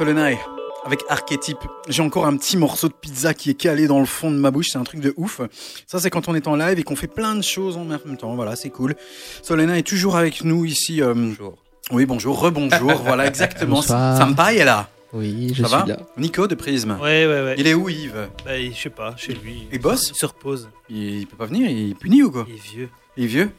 [0.00, 0.38] Solenai,
[0.86, 1.58] avec Archetype.
[1.86, 4.50] J'ai encore un petit morceau de pizza qui est calé dans le fond de ma
[4.50, 4.68] bouche.
[4.70, 5.42] C'est un truc de ouf.
[5.86, 8.16] Ça, c'est quand on est en live et qu'on fait plein de choses en même
[8.16, 8.34] temps.
[8.34, 8.94] Voilà, c'est cool.
[9.42, 11.02] Solena est toujours avec nous ici.
[11.02, 11.58] euh, Bonjour.
[11.90, 12.92] Oui, bonjour, rebonjour.
[13.04, 13.82] voilà, exactement.
[13.82, 14.88] Sympa, est là.
[15.12, 15.98] Oui, je Ça suis va là.
[16.16, 16.92] Nico de Prisme.
[16.92, 17.54] Ouais, ouais, ouais.
[17.58, 19.68] Il est où, Yves Bah, il- je sais pas, chez lui.
[19.70, 20.70] Il bosse Il se repose.
[20.88, 22.88] Il peut pas venir, il est puni ou quoi Il est vieux.
[23.18, 23.50] Il est vieux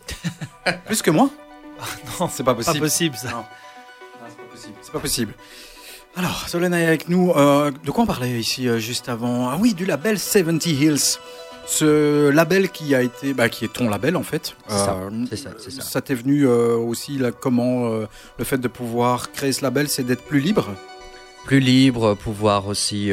[0.87, 1.29] Plus que moi
[2.19, 2.79] Non, C'est pas pas possible.
[2.79, 3.29] possible ça.
[3.29, 3.43] Non.
[4.23, 4.73] Ah, c'est pas possible.
[4.81, 5.33] C'est pas possible.
[6.15, 7.31] Alors, Solena est avec nous.
[7.31, 9.49] Euh, de quoi on parlait ici euh, juste avant?
[9.49, 11.19] Ah oui, du label 70 Hills.
[11.65, 14.55] Ce label qui a été, bah, qui est ton label en fait.
[14.67, 15.81] C'est ça, Euh, c'est ça, c'est ça.
[15.81, 20.23] Ça t'est venu aussi là, comment le fait de pouvoir créer ce label, c'est d'être
[20.23, 20.67] plus libre?
[21.45, 23.11] Plus libre, pouvoir aussi,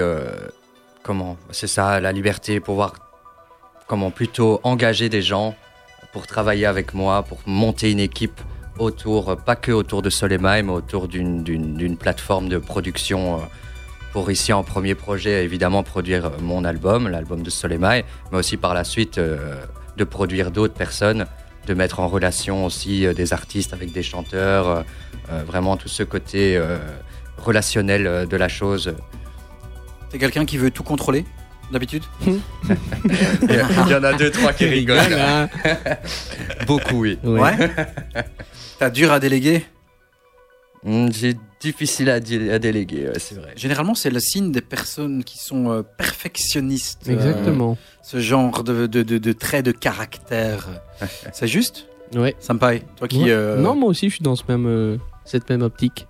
[1.03, 2.95] comment, c'est ça, la liberté, pouvoir,
[3.87, 5.55] comment, plutôt engager des gens
[6.12, 8.41] pour travailler avec moi, pour monter une équipe
[8.79, 13.45] autour, pas que autour de Soleil mais autour d'une- d'une d'une plateforme de production euh,
[14.13, 18.75] pour ici en premier projet, évidemment, produire mon album, l'album de Soleil mais aussi par
[18.75, 19.37] la suite euh,
[19.97, 21.27] de produire d'autres personnes,
[21.67, 24.85] de mettre en relation aussi euh, des artistes avec des chanteurs,
[25.31, 26.59] euh, vraiment tout ce côté
[27.37, 28.95] relationnel de la chose.
[30.11, 31.25] T'es quelqu'un qui veut tout contrôler
[31.71, 32.03] d'habitude?
[32.27, 34.97] Il y en a deux, trois qui rigolent.
[35.09, 35.49] Voilà.
[36.67, 37.19] Beaucoup, oui.
[37.23, 37.53] Ouais.
[38.79, 39.65] T'as dur à déléguer
[40.85, 43.53] Hmm, C'est difficile à, dé- à déléguer, ouais, c'est vrai.
[43.57, 47.09] Généralement, c'est le signe des personnes qui sont euh, perfectionnistes.
[47.09, 47.77] euh, Exactement.
[48.01, 50.69] ce genre de, de, de, de traits de caractère.
[51.33, 52.35] c'est juste Ouais.
[52.39, 52.79] Sympa.
[52.97, 53.25] Toi qui.
[53.25, 53.31] Ouais.
[53.31, 56.07] euh, Non, moi aussi, je suis dans ce même, euh, cette même optique.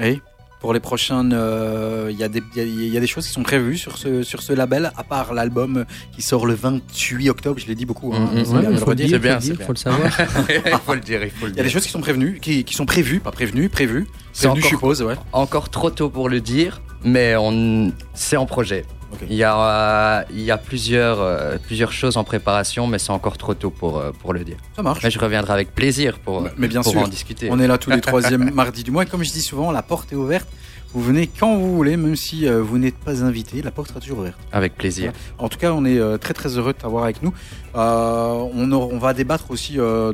[0.00, 0.20] oui.
[0.64, 3.06] Pour les prochaines, euh, il y, a des- il y a- il y a des
[3.06, 5.84] choses qui sont prévues sur ce, sur ce label, à part l'album
[6.16, 7.60] qui sort le 28 octobre.
[7.60, 8.14] Je l'ai dit beaucoup.
[8.14, 9.06] hein, c'est Ouais, bien de il le faut le redire.
[9.08, 10.08] dire, C'est bien, faut le c'est dire, bien.
[10.08, 10.48] faut le savoir.
[10.72, 12.38] il faut le dire, il faut le Il y a des choses qui sont prévenues,
[12.40, 14.06] qui, qui sont prévues, pas prévenues, prévues.
[14.32, 15.16] C'est Prévenues, je encore- suppose, ouais.
[15.32, 17.92] Encore trop tôt pour le dire, mais on...
[18.14, 18.86] c'est en projet.
[19.28, 23.10] Il y a, euh, il y a plusieurs, euh, plusieurs choses en préparation, mais c'est
[23.10, 24.56] encore trop tôt pour, euh, pour le dire.
[24.76, 25.02] Ça marche.
[25.02, 27.02] Mais je reviendrai avec plaisir pour, Mais- mais bien pour sûr.
[27.02, 27.48] en discuter.
[27.50, 29.04] On est là tous les troisièmes mardis du mois.
[29.04, 30.48] Et comme je dis souvent, la porte est ouverte.
[30.92, 34.20] Vous venez quand vous voulez, même si vous n'êtes pas invité, la porte sera toujours
[34.20, 34.38] ouverte.
[34.52, 35.12] Avec plaisir.
[35.38, 37.32] En tout cas, on est très très heureux de t'avoir avec nous.
[37.76, 40.12] Euh, on, va débattre aussi euh,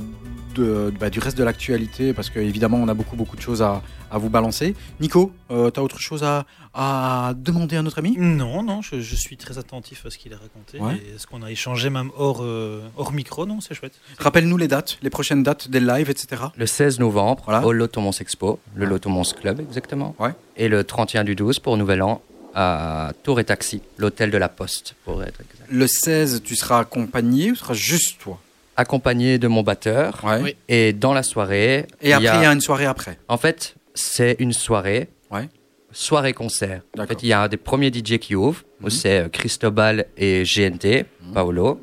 [0.55, 3.83] de, bah, du reste de l'actualité parce qu'évidemment, on a beaucoup beaucoup de choses à,
[4.11, 4.75] à vous balancer.
[5.01, 6.45] Nico, euh, t'as autre chose à,
[6.75, 8.15] à demander à notre ami?
[8.19, 10.79] Non, non, je, je suis très attentif à ce qu'il a raconté.
[10.79, 10.95] Ouais.
[10.97, 13.95] Et ce qu'on a échangé même hors, euh, hors micro, non, c'est chouette.
[14.19, 16.43] Rappelle-nous les dates, les prochaines dates des lives, etc.
[16.57, 17.65] Le 16 novembre, Voilà.
[17.67, 20.15] au Lotomons Expo, le Lotomons Club exactement.
[20.19, 20.31] Ouais.
[20.57, 22.23] Et le 31 du 12 pour Nouvel An
[22.55, 25.69] à Tour et Taxi, l'hôtel de la Poste pour être exact.
[25.71, 28.41] Le 16, tu seras accompagné ou tu seras juste toi?
[28.77, 30.21] Accompagné de mon batteur.
[30.25, 30.41] Ouais.
[30.43, 30.57] Oui.
[30.69, 33.19] Et dans la soirée, Et après, il y, a- a une soirée après.
[33.29, 35.49] en fait, c'est une soirée, Ouais.
[35.93, 36.83] soirée-concert.
[36.99, 38.91] En fait, il y a un des premiers DJ qui ouvre, où Mhm.
[38.91, 41.81] c'est euh, Cristobal et GNT, Paolo,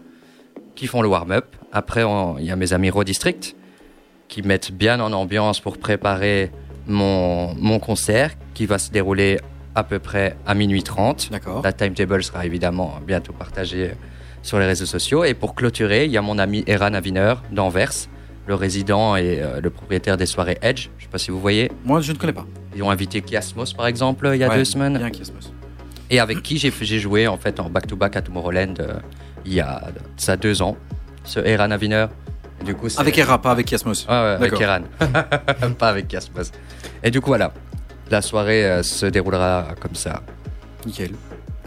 [0.76, 1.46] qui font le warm-up.
[1.72, 3.56] Après, on- il y a mes amis Raw District,
[4.28, 6.52] qui mettent bien en ambiance pour préparer
[6.88, 9.40] mon, mon concert, qui va se dérouler
[9.76, 11.30] à peu près à minuit 30.
[11.32, 11.62] D'accord.
[11.64, 13.92] La timetable sera évidemment bientôt partagée
[14.48, 15.24] sur les réseaux sociaux.
[15.26, 17.92] Et pour clôturer, il y a mon ami Eran Aviner d'Anvers,
[18.48, 20.88] le résident et euh, le propriétaire des soirées Edge.
[20.98, 21.70] Je sais pas si vous voyez.
[21.84, 22.46] Moi, je ne connais pas.
[22.76, 24.98] Ils ont invité Kiasmos par exemple il y a Ouais, deux semaines.
[24.98, 25.52] Bien Kiasmos.
[26.10, 28.94] Et avec qui j'ai joué en fait en back-to-back à Tomorrowland euh,
[29.46, 29.82] il y a
[30.16, 30.78] ça deux ans.
[31.26, 32.08] Ce Eran Aviner.
[32.66, 34.08] Du coup, Avec Era, pas avec Kiasmos.
[34.08, 34.60] Ouais, avec.
[34.60, 34.82] Eran.
[35.78, 36.52] pas avec Kiasmos.
[37.04, 37.54] Et du coup, voilà.
[38.10, 40.24] La soirée euh, se déroulera comme ça.
[40.86, 41.12] Nickel.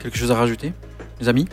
[0.02, 0.72] Quelque chose à rajouter,
[1.20, 1.46] les amis?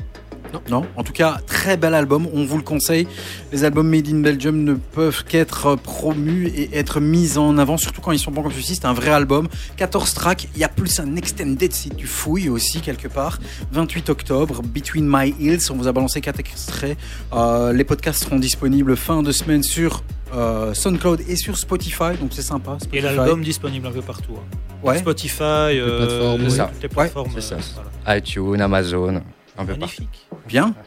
[0.54, 0.62] Non.
[0.70, 0.86] non.
[0.96, 2.28] En tout cas, très bel album.
[2.34, 3.08] On vous le conseille.
[3.52, 8.02] Les albums Made in Belgium ne peuvent qu'être promus et être mis en avant, surtout
[8.02, 8.76] quand ils sont bons comme ceci.
[8.76, 9.48] C'est un vrai album.
[9.78, 10.48] 14 tracks.
[10.56, 13.40] Il y a plus un extended si tu fouilles aussi quelque part.
[13.72, 15.70] 28 octobre, Between My Hills.
[15.72, 16.98] On vous a balancé 4 extraits.
[17.34, 20.04] Euh, les podcasts seront disponibles fin de semaine sur
[20.34, 22.18] euh, SoundCloud et sur Spotify.
[22.20, 22.78] Donc c'est sympa.
[22.92, 23.16] Et Spotify.
[23.16, 24.34] l'album disponible un peu partout.
[24.38, 24.58] hein.
[24.84, 25.00] Ouais.
[25.00, 26.58] Spotify, euh, plateformes, les- oui.
[26.74, 27.32] toutes les plateformes.
[27.34, 27.56] c'est ça.
[27.56, 28.18] euh, voilà.
[28.20, 29.22] iTunes, Amazon,
[29.58, 29.80] un peu partout.
[29.80, 30.28] Magnifique.
[30.48, 30.74] Bien.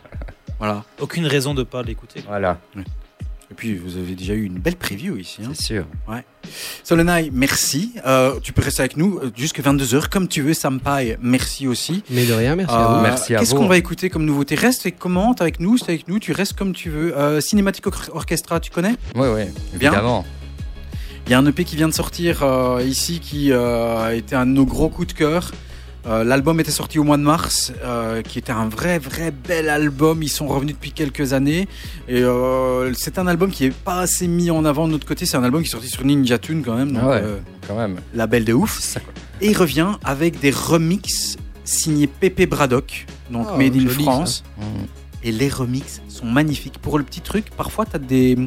[0.59, 0.85] Voilà.
[1.01, 2.23] Aucune raison de pas l'écouter.
[2.29, 5.41] Voilà, Et puis vous avez déjà eu une belle preview ici.
[5.43, 5.53] hein.
[5.55, 5.87] c'est sûr.
[6.85, 7.95] Solenai, merci.
[8.07, 10.53] Euh, tu peux rester avec nous euh, jusqu'à 22h comme tu veux.
[10.53, 12.03] Sampaï, merci aussi.
[12.11, 13.01] Mais de rien, merci Euh, à vous.
[13.01, 14.55] Merci à Qu'est-ce qu'on va écouter comme nouveauté?
[14.55, 17.17] Reste et commente avec nous, c'est avec nous, tu restes comme tu veux.
[17.17, 18.97] Euh, Cinématique Or- Orchestra, tu connais?
[19.15, 19.45] Oui, oui,
[19.79, 19.93] Bien.
[19.93, 20.27] évidemment.
[21.27, 24.35] Il y a un EP qui vient de sortir euh, ici qui euh, a été
[24.37, 25.53] un de nos gros coups de cœur.
[26.07, 29.69] Euh, L'album était sorti au mois de mars, euh, qui était un vrai, vrai bel
[29.69, 30.23] album.
[30.23, 31.69] Ils sont revenus depuis quelques années.
[32.09, 35.27] Et euh, c'est un album qui est pas assez mis en avant de notre côté.
[35.27, 36.93] C'est un album qui est sorti sur Ninja Tune quand même.
[36.93, 37.21] Donc, Ah ouais.
[37.23, 37.97] euh, Quand même.
[38.15, 38.79] label de ouf.
[38.81, 39.13] C'est ça, quoi.
[39.43, 44.43] Et il revient avec des remixes signés Pepe Braddock, donc Oh, Made in joli, France.
[44.59, 44.63] Mm.
[45.23, 46.79] Et les remixes sont magnifiques.
[46.81, 48.39] Pour le petit truc, parfois, tu as des,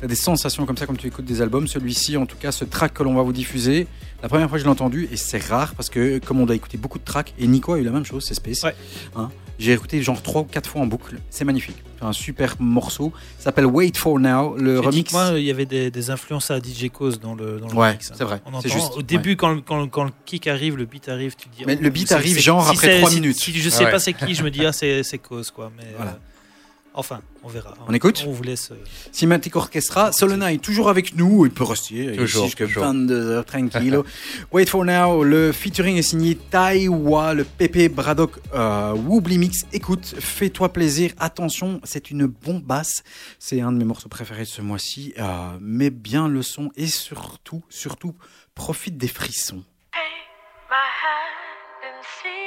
[0.00, 1.66] t'as des sensations comme ça quand tu écoutes des albums.
[1.66, 3.88] Celui-ci, en tout cas, ce track que l'on va vous diffuser,
[4.22, 6.56] la première fois que je l'ai entendu, et c'est rare parce que comme on doit
[6.56, 8.62] écouter beaucoup de tracks, et Nico a eu la même chose, c'est Space.
[8.62, 8.74] Ouais.
[9.16, 11.18] Hein, J'ai écouté genre 3 ou 4 fois en boucle.
[11.30, 11.76] C'est magnifique.
[11.98, 13.12] C'est un super morceau.
[13.38, 14.56] Ça s'appelle Wait for Now.
[14.56, 15.12] Le remix.
[15.12, 17.88] Moi, il y avait des, des influences à DJ Cause dans le, dans le Ouais,
[17.88, 18.14] remix, hein.
[18.16, 20.86] c'est vrai, On c'est entend, juste, au début, quand, quand, quand le kick arrive, le
[20.86, 21.64] beat arrive, tu te dis.
[21.66, 23.36] Mais oh, le beat arrive genre si après c'est- trois si- minutes.
[23.36, 23.90] Si je sais ouais.
[23.90, 25.70] pas c'est qui, je me dis, ah, c'est c'est Cause, quoi.
[25.76, 26.12] Mais, Voilà.
[26.12, 26.14] euh,
[26.94, 27.74] enfin, on verra.
[27.88, 28.70] On écoute On vous laisse.
[28.72, 30.12] euh, Orchestra.
[30.12, 31.46] Solena est toujours avec nous.
[31.46, 32.84] Il peut rester jusqu'à toujours.
[32.84, 34.00] 22h tranquille.
[34.52, 35.22] Wait for now.
[35.22, 39.66] Le featuring est signé Taiwa, le Pepe Braddock euh, Woobly Mix.
[39.72, 41.12] Écoute, fais-toi plaisir.
[41.18, 43.02] Attention, c'est une bombasse.
[43.38, 45.14] C'est un de mes morceaux préférés de ce mois-ci.
[45.18, 48.14] Euh, mets bien le son et surtout, surtout,
[48.54, 49.64] profite des frissons.
[50.70, 52.39] my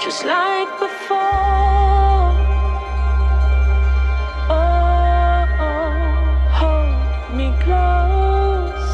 [0.00, 1.18] Just like before.
[4.48, 5.90] Oh, oh,
[6.60, 8.90] hold me close.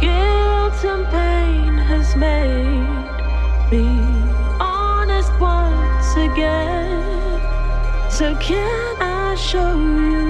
[0.00, 4.00] Guilt and pain has made me
[4.58, 7.02] honest once again.
[8.10, 10.23] So can I show you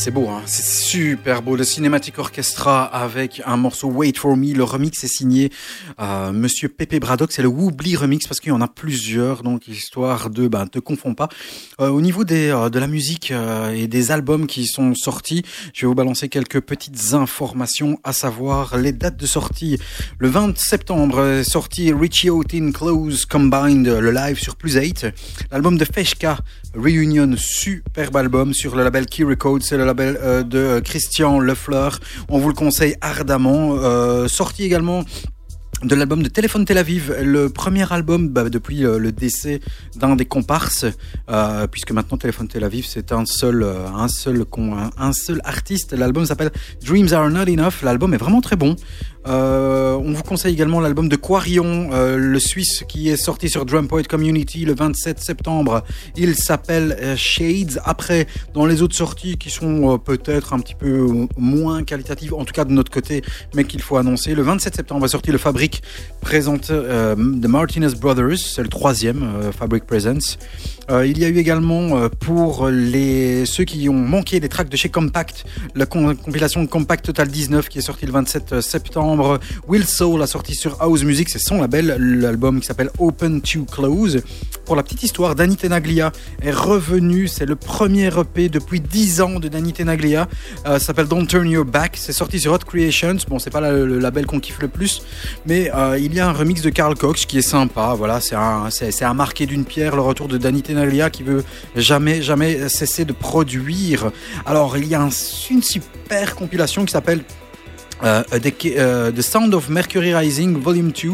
[0.00, 1.56] c'est beau, hein c'est super beau.
[1.56, 4.54] Le Cinematic Orchestra avec un morceau Wait for Me.
[4.54, 5.50] Le remix est signé
[6.32, 7.32] Monsieur Pepe Braddock.
[7.32, 10.78] C'est le Woobly remix parce qu'il y en a plusieurs, donc histoire de ben te
[10.78, 11.28] confonds pas.
[11.80, 15.44] Euh, au niveau des euh, de la musique euh, et des albums qui sont sortis,
[15.74, 19.78] je vais vous balancer quelques petites informations, à savoir les dates de sortie.
[20.18, 25.06] Le 20 septembre est sorti Richie Houghton Close Combined, le live sur Plus 8.
[25.50, 26.38] L'album de Feshka
[26.74, 31.98] Reunion, superbe album sur le label Key Records, c'est le label euh, de Christian Lefleur.
[32.28, 33.74] On vous le conseille ardemment.
[33.74, 35.04] Euh, sorti également
[35.82, 39.60] de l'album de Téléphone Tel Aviv, le premier album bah, depuis euh, le décès
[39.96, 40.84] d'un des comparses,
[41.30, 44.44] euh, puisque maintenant Téléphone Tel Aviv c'est un seul, euh, un seul,
[44.98, 45.92] un, seul artiste.
[45.94, 46.50] L'album s'appelle
[46.84, 47.82] Dreams Are Not Enough.
[47.82, 48.76] L'album est vraiment très bon.
[49.26, 54.04] On vous conseille également l'album de Quarion, le Suisse, qui est sorti sur Drum Poet
[54.04, 55.84] Community le 27 septembre.
[56.16, 57.80] Il s'appelle Shades.
[57.84, 62.54] Après, dans les autres sorties qui sont peut-être un petit peu moins qualitatives, en tout
[62.54, 63.22] cas de notre côté,
[63.54, 65.38] mais qu'il faut annoncer, le 27 septembre va sortir le
[65.70, 65.82] Fabric
[66.20, 70.36] présente euh, The Martinez Brothers, c'est le troisième euh, Fabric Presents.
[70.90, 74.68] Euh, il y a eu également euh, pour les ceux qui ont manqué des tracks
[74.68, 75.44] de chez Compact,
[75.74, 79.38] la compilation Compact Total 19 qui est sortie le 27 septembre.
[79.68, 83.64] Will Soul a sorti sur House Music, c'est son label, l'album qui s'appelle Open to
[83.64, 84.22] Close.
[84.64, 86.12] Pour la petite histoire, Danny Tenaglia
[86.42, 90.28] est revenu, c'est le premier EP depuis 10 ans de Danny Tenaglia.
[90.66, 93.16] Euh, ça s'appelle Don't Turn Your Back, c'est sorti sur Hot Creations.
[93.28, 95.02] Bon, c'est pas le label qu'on kiffe le plus,
[95.46, 97.94] mais euh, il y a un remix de Carl Cox qui est sympa.
[97.96, 98.34] Voilà, c'est
[99.04, 100.79] un marqué d'une pierre, le retour de Danny Tenaglia
[101.10, 101.44] qui veut
[101.76, 104.10] jamais, jamais cesser de produire.
[104.46, 105.10] Alors, il y a un-
[105.50, 107.22] une super compilation qui s'appelle
[108.02, 111.10] Euh, The, euh, The Sound of Mercury Rising Volume 2,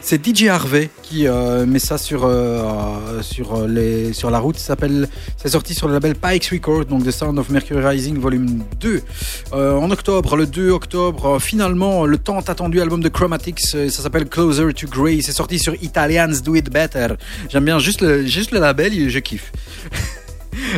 [0.00, 4.56] c'est DJ Harvey qui euh, met ça sur, euh, sur, euh, les, sur la route.
[4.58, 9.02] C'est sorti sur le label Pikes Record, donc The Sound of Mercury Rising Volume 2.
[9.52, 13.90] Euh, en octobre, le 2 octobre, euh, finalement, le tant attendu album de Chromatics, euh,
[13.90, 15.20] ça s'appelle Closer to Grey.
[15.22, 17.08] C'est sorti sur Italians Do It Better.
[17.50, 19.52] J'aime bien juste le, juste le label, je kiffe.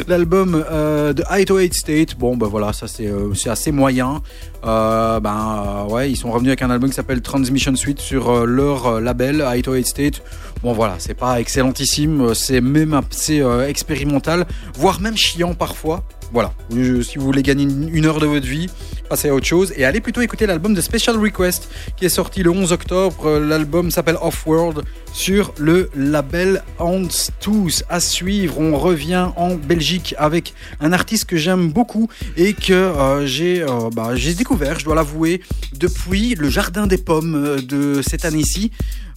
[0.08, 4.22] L'album euh, de 808 State, bon ben voilà, ça c'est euh, assez moyen.
[4.64, 9.00] Euh, ben ouais, ils sont revenus avec un album qui s'appelle Transmission Suite sur leur
[9.00, 10.22] label 808 State.
[10.62, 16.04] Bon voilà, c'est pas excellentissime, c'est même assez expérimental, voire même chiant parfois.
[16.32, 18.70] Voilà, si vous voulez gagner une, heure de votre vie,
[19.10, 22.42] passez à autre chose et allez plutôt écouter l'album de Special Request qui est sorti
[22.42, 23.38] le 11 octobre.
[23.38, 24.82] L'album s'appelle Off-World
[25.12, 27.06] sur le label Hans
[27.38, 27.84] Tous.
[27.90, 33.26] À suivre, on revient en Belgique avec un artiste que j'aime beaucoup et que euh,
[33.26, 35.42] j'ai euh, bah, j'ai découvert, je dois l'avouer,
[35.76, 38.70] depuis le Jardin des Pommes euh, de cette année-ci.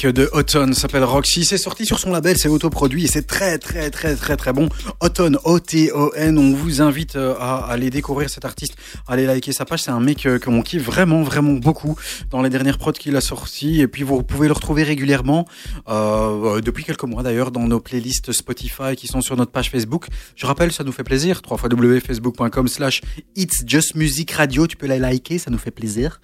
[0.06, 1.45] De Autumn s'appelle Roxy.
[1.45, 4.69] C'est sorti sur son label, c'est autoproduit et c'est très très très très très bon.
[4.99, 6.38] Autumn, O-T-O-N.
[6.38, 8.76] On vous invite euh, à aller découvrir cet artiste,
[9.07, 9.84] à aller liker sa page.
[9.84, 11.95] C'est un mec euh, qu'on kiffe vraiment vraiment beaucoup
[12.32, 13.82] dans les dernières prods qu'il a sorties.
[13.82, 15.48] Et puis vous pouvez le retrouver régulièrement
[15.88, 20.07] euh, depuis quelques mois d'ailleurs dans nos playlists Spotify qui sont sur notre page Facebook.
[20.36, 21.41] Je rappelle, ça nous fait plaisir.
[21.48, 23.02] www.facebook.com slash
[23.36, 24.65] It's Just Music Radio.
[24.65, 26.19] Tu peux la liker, ça nous fait plaisir.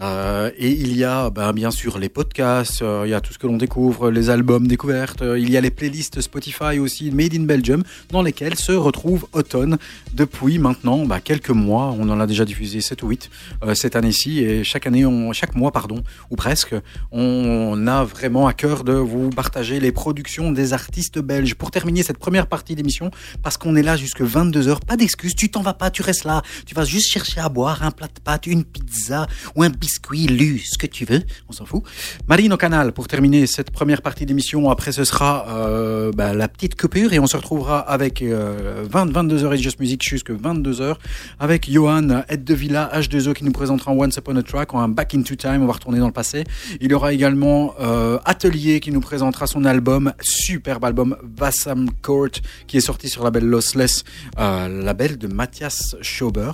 [0.00, 3.32] Euh, et il y a ben, bien sûr les podcasts, euh, il y a tout
[3.32, 7.10] ce que l'on découvre, les albums découvertes, euh, il y a les playlists Spotify aussi,
[7.10, 9.76] Made in Belgium, dans lesquelles se retrouve Automne
[10.14, 11.94] depuis maintenant ben, quelques mois.
[11.98, 13.30] On en a déjà diffusé 7 ou 8
[13.64, 16.76] euh, cette année-ci et chaque année, chaque mois, pardon, ou presque,
[17.10, 21.56] on a vraiment à cœur de vous partager les productions des artistes belges.
[21.56, 23.10] Pour terminer cette première partie d'émission,
[23.42, 26.42] parce qu'on est là jusque 22h, pas d'excuses, tu t'en vas pas, tu restes là,
[26.66, 29.26] tu vas juste chercher à boire un plat de pâtes, une pizza
[29.56, 31.82] ou un biscuit, lu, ce que tu veux, on s'en fout.
[32.28, 34.68] Marine au canal pour terminer cette première partie d'émission.
[34.68, 39.12] Après, ce sera euh, bah, la petite coupure et on se retrouvera avec euh, 20,
[39.12, 40.96] 22h et Just Music jusque 22h
[41.38, 45.14] avec Johan Ed de Villa H2O qui nous présentera Once Upon a Track, un Back
[45.14, 46.44] into Time, on va retourner dans le passé.
[46.82, 52.42] Il y aura également euh, Atelier qui nous présentera son album, superbe album Vassam Court
[52.66, 54.04] qui est sorti sur la label Lossless,
[54.38, 56.52] euh, label de Mathias Schauber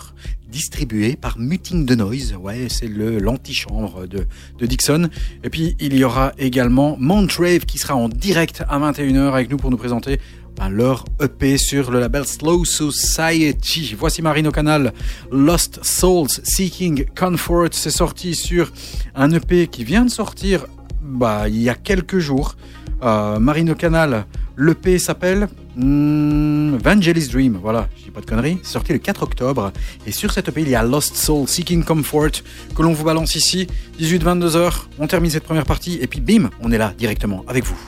[0.54, 2.36] distribué par Muting de Noise.
[2.40, 4.26] Ouais, c'est le l'antichambre de,
[4.66, 5.08] Dixon.
[5.42, 9.56] Et puis, il y aura également Montrave qui sera en direct à 21h avec nous
[9.56, 10.20] pour nous présenter
[10.56, 13.96] ben, leur EP sur le label Slow Society.
[13.98, 14.92] Voici Marine au canal.
[15.32, 17.70] Lost Souls Seeking Comfort.
[17.72, 18.72] C'est sorti sur
[19.16, 20.66] un EP qui vient de sortir
[21.04, 22.56] bah, il y a quelques jours.
[23.02, 24.26] Euh, Marine au canal.
[24.56, 27.58] L'EP s'appelle hmm, Vangelis Dream.
[27.60, 28.58] Voilà, je dis pas de conneries.
[28.62, 29.72] Sorti le 4 octobre.
[30.06, 32.30] Et sur cette EP, il y a Lost Soul Seeking Comfort
[32.74, 33.66] que l'on vous balance ici.
[34.00, 34.88] 18-22 heures.
[34.98, 35.98] On termine cette première partie.
[36.00, 37.78] Et puis bim, on est là directement avec vous.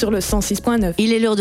[0.00, 0.94] Sur le 106.9.
[0.96, 1.18] Il est